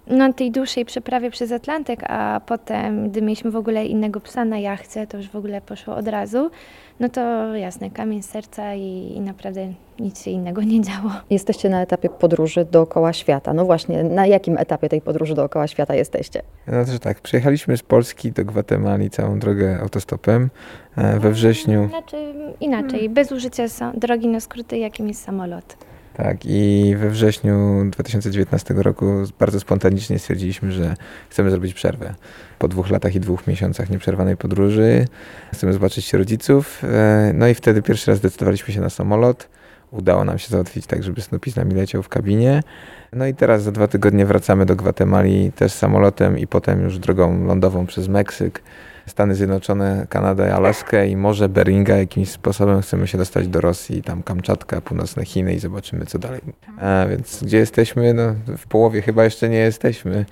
no, 0.08 0.34
tej 0.34 0.52
dłuższej 0.52 0.86
przeprawie 0.86 1.32
przez 1.32 1.52
Atlantyk, 1.52 2.00
a 2.04 2.42
potem, 2.46 3.10
gdy 3.10 3.22
mieliśmy 3.22 3.52
w 3.52 3.56
ogóle 3.56 3.86
innego 3.86 4.20
psa 4.20 4.46
na 4.46 4.60
jachcie, 4.60 5.08
to 5.08 5.18
już 5.18 5.30
w 5.30 5.36
ogóle 5.36 5.62
poszło 5.62 5.96
od 5.96 6.08
razu, 6.08 6.52
no 7.00 7.10
to 7.10 7.56
jasne, 7.56 7.90
kamień 7.92 8.24
z 8.24 8.30
serca 8.30 8.74
i, 8.74 9.14
i 9.16 9.22
naprawdę 9.22 9.74
nic 10.00 10.24
się 10.24 10.32
innego 10.32 10.62
nie 10.62 10.82
działo. 10.82 11.12
Jesteście 11.30 11.70
na 11.70 11.82
etapie 11.82 12.10
podróży 12.10 12.66
dookoła 12.72 13.14
świata. 13.14 13.54
No 13.54 13.66
właśnie, 13.66 14.04
na 14.04 14.26
jakim 14.26 14.58
etapie 14.58 14.90
tej 14.90 15.02
podróży 15.02 15.36
dookoła 15.36 15.68
świata 15.68 15.96
jesteście? 15.96 16.42
No 16.68 16.86
to 16.86 17.00
tak, 17.00 17.22
przyjechaliśmy 17.22 17.78
z 17.78 17.84
Polski 17.84 18.32
do 18.32 18.46
Gwatemali 18.46 19.10
całą 19.10 19.40
drogę 19.40 19.80
autostopem 19.82 20.50
e, 20.98 21.20
we 21.20 21.32
wrześniu. 21.32 21.88
Znaczy 21.90 22.34
inaczej, 22.60 23.10
bez 23.10 23.32
użycia 23.32 23.66
drogi 23.94 24.28
na 24.28 24.40
skróty, 24.40 24.78
jakim 24.78 25.08
jest 25.08 25.24
samolot. 25.24 25.78
Tak, 26.18 26.38
i 26.46 26.96
we 26.98 27.10
wrześniu 27.10 27.86
2019 27.92 28.74
roku 28.74 29.06
bardzo 29.40 29.60
spontanicznie 29.60 30.20
stwierdziliśmy, 30.20 30.72
że 30.72 30.96
chcemy 31.30 31.52
zrobić 31.52 31.74
przerwę. 31.74 32.16
Po 32.60 32.68
dwóch 32.68 32.90
latach 32.90 33.16
i 33.16 33.20
dwóch 33.20 33.48
miesiącach 33.48 33.90
nieprzerwanej 33.90 34.38
podróży 34.38 35.08
chcemy 35.54 35.74
zobaczyć 35.74 36.14
rodziców. 36.14 36.84
e, 36.84 37.32
No 37.34 37.48
i 37.48 37.54
wtedy 37.54 37.82
pierwszy 37.82 38.12
raz 38.12 38.18
zdecydowaliśmy 38.18 38.74
się 38.74 38.82
na 38.82 38.90
samolot. 38.90 39.50
Udało 39.92 40.26
nam 40.26 40.38
się 40.38 40.50
załatwić 40.50 40.86
tak, 40.86 41.04
żeby 41.04 41.22
Snoopy 41.22 41.52
z 41.52 41.56
nami 41.56 41.74
leciał 41.74 42.04
w 42.04 42.10
kabinie. 42.10 42.64
No 43.14 43.26
i 43.26 43.34
teraz 43.34 43.64
za 43.64 43.72
dwa 43.72 43.88
tygodnie 43.88 44.26
wracamy 44.26 44.66
do 44.66 44.76
Gwatemali 44.76 45.52
też 45.52 45.72
samolotem 45.72 46.40
i 46.40 46.48
potem 46.48 46.84
już 46.84 47.00
drogą 47.00 47.46
lądową 47.46 47.86
przez 47.86 48.08
Meksyk. 48.08 48.62
Stany 49.06 49.36
Zjednoczone, 49.36 50.08
Kanadę, 50.10 50.56
Alaskę 50.56 51.08
i 51.08 51.18
Morze 51.18 51.50
Beringa. 51.50 51.98
Jakimś 51.98 52.30
sposobem 52.30 52.82
chcemy 52.82 53.08
się 53.08 53.18
dostać 53.18 53.48
do 53.48 53.62
Rosji, 53.62 54.04
tam 54.04 54.24
Kamczatka, 54.24 54.82
północne 54.82 55.26
Chiny 55.26 55.54
i 55.54 55.60
zobaczymy, 55.60 56.06
co 56.06 56.20
dalej. 56.20 56.42
A 56.78 57.06
więc 57.10 57.44
gdzie 57.44 57.58
jesteśmy? 57.58 58.14
No, 58.14 58.36
w 58.58 58.68
połowie 58.68 59.02
chyba 59.02 59.24
jeszcze 59.24 59.50
nie 59.50 59.58
jesteśmy, 59.58 60.26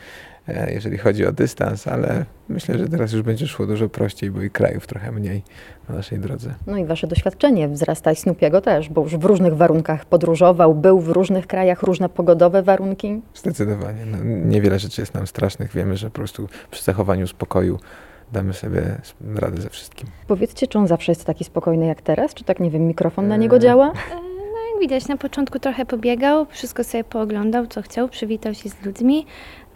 e, 0.47 0.73
jeżeli 0.73 0.97
chodzi 0.97 1.25
o 1.25 1.31
dystans, 1.31 1.87
ale 1.87 2.25
myślę, 2.49 2.77
że 2.77 2.89
teraz 2.89 3.11
już 3.11 3.21
będzie 3.21 3.47
szło 3.47 3.65
dużo 3.65 3.89
prościej, 3.89 4.31
bo 4.31 4.41
i 4.41 4.49
krajów 4.49 4.87
trochę 4.87 5.11
mniej 5.11 5.43
na 5.89 5.95
naszej 5.95 6.19
drodze. 6.19 6.53
No 6.67 6.77
i 6.77 6.85
wasze 6.85 7.07
doświadczenie 7.07 7.67
wzrasta 7.69 8.11
i 8.11 8.15
Snoopiego 8.15 8.61
też, 8.61 8.89
bo 8.89 9.01
już 9.01 9.17
w 9.17 9.23
różnych 9.23 9.57
warunkach 9.57 10.05
podróżował, 10.05 10.75
był 10.75 10.99
w 10.99 11.09
różnych 11.09 11.47
krajach, 11.47 11.83
różne 11.83 12.09
pogodowe 12.09 12.63
warunki. 12.63 13.21
Zdecydowanie. 13.33 14.05
No, 14.05 14.17
niewiele 14.23 14.79
rzeczy 14.79 15.01
jest 15.01 15.13
nam 15.13 15.27
strasznych. 15.27 15.71
Wiemy, 15.73 15.97
że 15.97 16.09
po 16.09 16.15
prostu 16.15 16.49
przy 16.71 16.83
zachowaniu 16.83 17.27
spokoju 17.27 17.79
damy 18.33 18.53
sobie 18.53 18.81
radę 19.35 19.61
ze 19.61 19.69
wszystkim. 19.69 20.09
Powiedzcie, 20.27 20.67
czy 20.67 20.79
on 20.79 20.87
zawsze 20.87 21.11
jest 21.11 21.25
taki 21.25 21.43
spokojny 21.43 21.85
jak 21.85 22.01
teraz? 22.01 22.33
Czy 22.33 22.43
tak, 22.43 22.59
nie 22.59 22.71
wiem, 22.71 22.87
mikrofon 22.87 23.27
na 23.27 23.37
niego 23.37 23.55
Eee. 23.55 23.61
działa? 23.61 23.85
Jak 24.71 24.81
widać, 24.81 25.07
na 25.07 25.17
początku 25.17 25.59
trochę 25.59 25.85
pobiegał, 25.85 26.45
wszystko 26.49 26.83
sobie 26.83 27.03
pooglądał, 27.03 27.67
co 27.67 27.81
chciał, 27.81 28.09
przywitał 28.09 28.53
się 28.53 28.69
z 28.69 28.85
ludźmi, 28.85 29.25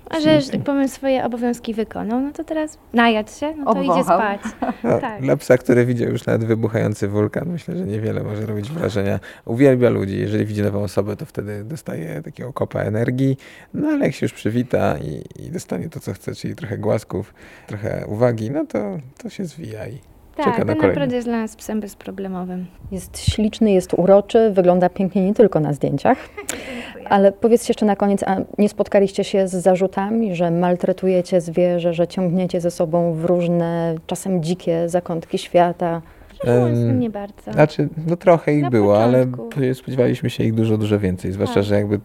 a 0.10 0.20
że, 0.20 0.42
że 0.42 0.52
tak 0.52 0.64
powiem, 0.64 0.88
swoje 0.88 1.26
obowiązki 1.26 1.74
wykonał, 1.74 2.22
no 2.22 2.32
to 2.32 2.44
teraz 2.44 2.78
najadł 2.94 3.32
się, 3.32 3.54
no 3.56 3.74
to 3.74 3.82
idzie 3.82 4.04
spać. 4.04 4.42
No, 4.84 5.00
Tak. 5.00 5.22
Dla 5.22 5.38
psa, 5.38 5.58
który 5.58 5.86
widział 5.86 6.10
już 6.10 6.26
nawet 6.26 6.46
wybuchający 6.46 7.08
wulkan, 7.08 7.50
myślę, 7.50 7.78
że 7.78 7.86
niewiele 7.86 8.24
może 8.24 8.46
robić 8.46 8.70
wrażenia. 8.70 9.20
Uwielbia 9.46 9.90
ludzi. 9.90 10.20
Jeżeli 10.20 10.46
widzi 10.46 10.62
nową 10.62 10.84
osobę, 10.84 11.16
to 11.16 11.26
wtedy 11.26 11.64
dostaje 11.64 12.22
takiego 12.22 12.54
kopa 12.54 12.80
energii. 12.80 13.38
No 13.74 13.88
ale 13.88 14.06
jak 14.06 14.16
się 14.16 14.26
już 14.26 14.34
przywita 14.34 14.98
i, 14.98 15.24
i 15.46 15.52
dostanie 15.52 15.90
to, 15.90 16.00
co 16.00 16.14
chce, 16.14 16.36
czyli 16.36 16.56
trochę 16.56 16.78
głasków, 16.78 17.34
trochę 17.68 18.06
uwagi, 18.08 18.52
no 18.52 18.66
to, 18.66 18.98
to 19.18 19.30
się 19.30 19.46
zwija 19.46 19.88
i 19.88 20.00
czeka 20.38 20.52
Tak, 20.52 20.58
na 20.60 20.66
kolejny. 20.66 20.88
naprawdę 20.88 21.16
jest 21.16 21.28
dla 21.28 21.38
nas 21.42 21.56
psem 21.56 21.80
bezproblemowym. 21.80 22.66
Jest 22.92 23.20
śliczny, 23.20 23.72
jest 23.72 23.94
uroczy, 23.94 24.52
wygląda 24.52 24.90
pięknie 24.90 25.26
nie 25.26 25.34
tylko 25.34 25.60
na 25.60 25.74
zdjęciach. 25.74 26.18
Ale 27.10 27.32
powiedzcie 27.32 27.70
jeszcze 27.70 27.86
na 27.86 27.96
koniec, 27.96 28.24
a 28.24 28.38
nie 28.58 28.70
spotkaliście 28.70 29.24
się 29.24 29.48
z 29.48 29.52
zarzutami, 29.52 30.36
że 30.36 30.52
maltretujecie 30.52 31.42
zwierzę, 31.42 31.94
że 31.94 32.08
ciągniecie 32.08 32.62
ze 32.62 32.72
sobą 32.72 33.14
w 33.14 33.26
różne, 33.26 33.96
czasem 34.08 34.44
dzikie 34.44 34.90
zakątki 34.90 35.38
świata? 35.38 36.02
Em, 36.44 37.00
nie 37.00 37.10
bardzo. 37.10 37.54
Znaczy, 37.54 37.90
no 38.08 38.16
trochę 38.18 38.54
ich 38.54 38.64
Na 38.64 38.70
było, 38.70 39.04
ale 39.04 39.28
początku. 39.28 39.74
spodziewaliśmy 39.74 40.30
się 40.30 40.44
ich 40.44 40.54
dużo, 40.54 40.78
dużo 40.78 41.00
więcej. 41.00 41.32
Zwłaszcza, 41.32 41.56
Tak. 41.56 41.64
że 41.64 41.76
jakby 41.76 42.00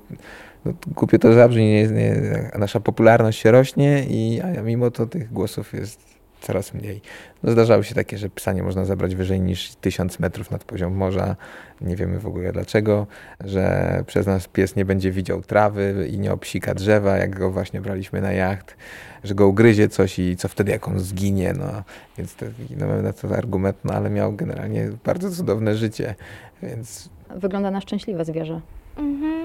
no, 0.64 0.72
głupio 0.96 1.18
to 1.18 1.32
zabrzmi, 1.32 1.64
nie, 1.64 1.86
nie, 1.86 2.14
nasza 2.58 2.80
popularność 2.80 3.40
się 3.40 3.50
rośnie, 3.50 4.04
i, 4.08 4.40
a 4.58 4.62
mimo 4.62 4.90
to 4.90 5.06
tych 5.06 5.32
głosów 5.32 5.72
jest 5.72 6.11
coraz 6.42 6.74
mniej. 6.74 7.00
No, 7.42 7.52
zdarzały 7.52 7.84
się 7.84 7.94
takie, 7.94 8.18
że 8.18 8.30
psa 8.30 8.52
nie 8.52 8.62
można 8.62 8.84
zabrać 8.84 9.14
wyżej 9.14 9.40
niż 9.40 9.74
1000 9.74 10.18
metrów 10.18 10.50
nad 10.50 10.64
poziom 10.64 10.94
morza. 10.94 11.36
Nie 11.80 11.96
wiemy 11.96 12.18
w 12.18 12.26
ogóle 12.26 12.52
dlaczego, 12.52 13.06
że 13.44 14.04
przez 14.06 14.26
nas 14.26 14.48
pies 14.48 14.76
nie 14.76 14.84
będzie 14.84 15.10
widział 15.10 15.42
trawy 15.42 16.08
i 16.10 16.18
nie 16.18 16.32
obsika 16.32 16.74
drzewa, 16.74 17.16
jak 17.16 17.38
go 17.38 17.50
właśnie 17.50 17.80
braliśmy 17.80 18.20
na 18.20 18.32
jacht, 18.32 18.76
że 19.24 19.34
go 19.34 19.48
ugryzie 19.48 19.88
coś 19.88 20.18
i 20.18 20.36
co 20.36 20.48
wtedy, 20.48 20.72
jak 20.72 20.88
on 20.88 21.00
zginie. 21.00 21.54
No, 21.58 21.82
więc 22.18 22.34
to, 22.34 22.46
no, 22.78 22.86
mamy 22.86 23.02
na 23.02 23.12
to 23.12 23.36
argument, 23.36 23.76
no 23.84 23.94
ale 23.94 24.10
miał 24.10 24.32
generalnie 24.32 24.90
bardzo 25.04 25.30
cudowne 25.30 25.76
życie, 25.76 26.14
więc 26.62 27.10
Wygląda 27.36 27.70
na 27.70 27.80
szczęśliwe 27.80 28.24
zwierzę. 28.24 28.60
Mhm. 28.96 29.41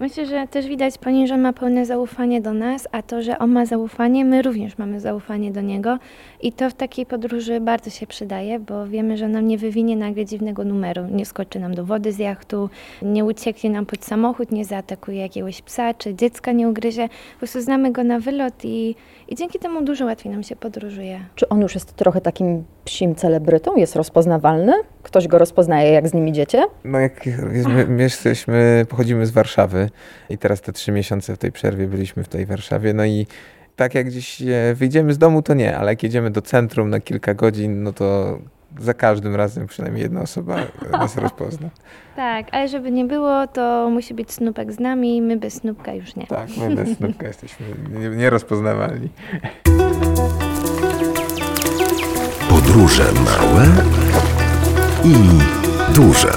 Myślę, 0.00 0.26
że 0.26 0.48
też 0.48 0.66
widać 0.66 0.98
po 0.98 1.26
że 1.26 1.36
ma 1.36 1.52
pełne 1.52 1.86
zaufanie 1.86 2.40
do 2.40 2.54
nas, 2.54 2.88
a 2.92 3.02
to, 3.02 3.22
że 3.22 3.38
on 3.38 3.50
ma 3.50 3.66
zaufanie, 3.66 4.24
my 4.24 4.42
również 4.42 4.78
mamy 4.78 5.00
zaufanie 5.00 5.52
do 5.52 5.60
niego 5.60 5.98
i 6.42 6.52
to 6.52 6.70
w 6.70 6.74
takiej 6.74 7.06
podróży 7.06 7.60
bardzo 7.60 7.90
się 7.90 8.06
przydaje, 8.06 8.58
bo 8.58 8.86
wiemy, 8.86 9.16
że 9.16 9.28
nam 9.28 9.48
nie 9.48 9.58
wywinie 9.58 9.96
nagle 9.96 10.24
dziwnego 10.24 10.64
numeru, 10.64 11.02
nie 11.10 11.26
skoczy 11.26 11.60
nam 11.60 11.74
do 11.74 11.84
wody 11.84 12.12
z 12.12 12.18
jachtu, 12.18 12.70
nie 13.02 13.24
ucieknie 13.24 13.70
nam 13.70 13.86
pod 13.86 14.04
samochód, 14.04 14.52
nie 14.52 14.64
zaatakuje 14.64 15.18
jakiegoś 15.18 15.62
psa, 15.62 15.94
czy 15.94 16.14
dziecka 16.14 16.52
nie 16.52 16.68
ugryzie. 16.68 17.08
Po 17.08 17.38
prostu 17.38 17.60
znamy 17.60 17.92
go 17.92 18.04
na 18.04 18.20
wylot 18.20 18.64
i, 18.64 18.94
i 19.28 19.34
dzięki 19.34 19.58
temu 19.58 19.82
dużo 19.82 20.04
łatwiej 20.04 20.32
nam 20.32 20.42
się 20.42 20.56
podróżuje. 20.56 21.20
Czy 21.34 21.48
on 21.48 21.60
już 21.60 21.74
jest 21.74 21.92
trochę 21.92 22.20
takim 22.20 22.64
psim 22.88 23.14
celebrytą? 23.14 23.76
Jest 23.76 23.96
rozpoznawalny? 23.96 24.72
Ktoś 25.02 25.28
go 25.28 25.38
rozpoznaje, 25.38 25.92
jak 25.92 26.08
z 26.08 26.14
nim 26.14 26.28
idziecie? 26.28 26.64
No 26.84 26.98
jak 26.98 27.26
jest- 27.26 27.68
my, 27.68 27.86
my 27.86 28.02
jesteśmy, 28.02 28.86
pochodzimy 28.88 29.26
z 29.26 29.30
Warszawy 29.30 29.90
i 30.30 30.38
teraz 30.38 30.60
te 30.60 30.72
trzy 30.72 30.92
miesiące 30.92 31.34
w 31.34 31.38
tej 31.38 31.52
przerwie 31.52 31.86
byliśmy 31.86 32.24
w 32.24 32.28
tej 32.28 32.46
Warszawie, 32.46 32.92
no 32.94 33.04
i 33.04 33.26
tak 33.76 33.94
jak 33.94 34.06
gdzieś 34.06 34.42
e, 34.42 34.74
wyjdziemy 34.74 35.12
z 35.14 35.18
domu, 35.18 35.42
to 35.42 35.54
nie, 35.54 35.76
ale 35.78 35.92
jak 35.92 36.02
jedziemy 36.02 36.30
do 36.30 36.42
centrum 36.42 36.90
na 36.90 37.00
kilka 37.00 37.34
godzin, 37.34 37.82
no 37.82 37.92
to 37.92 38.38
za 38.80 38.94
każdym 38.94 39.34
razem 39.34 39.66
przynajmniej 39.66 40.02
jedna 40.02 40.20
osoba 40.22 40.56
nas 40.92 41.16
rozpozna. 41.24 41.68
Tak, 42.16 42.46
ale 42.52 42.68
żeby 42.68 42.90
nie 42.90 43.04
było, 43.04 43.46
to 43.46 43.90
musi 43.90 44.14
być 44.14 44.32
snupek 44.32 44.72
z 44.72 44.78
nami, 44.80 45.22
my 45.22 45.36
bez 45.36 45.54
snupka 45.54 45.92
już 45.94 46.16
nie. 46.16 46.26
Tak, 46.26 46.48
my 46.56 46.76
bez 46.76 46.96
snupka 46.96 47.26
jesteśmy 47.26 47.66
nie- 48.00 48.16
nierozpoznawalni. 48.16 49.08
Podróże 52.78 53.12
małe 53.12 53.66
i 55.04 55.14
duże. 55.94 56.32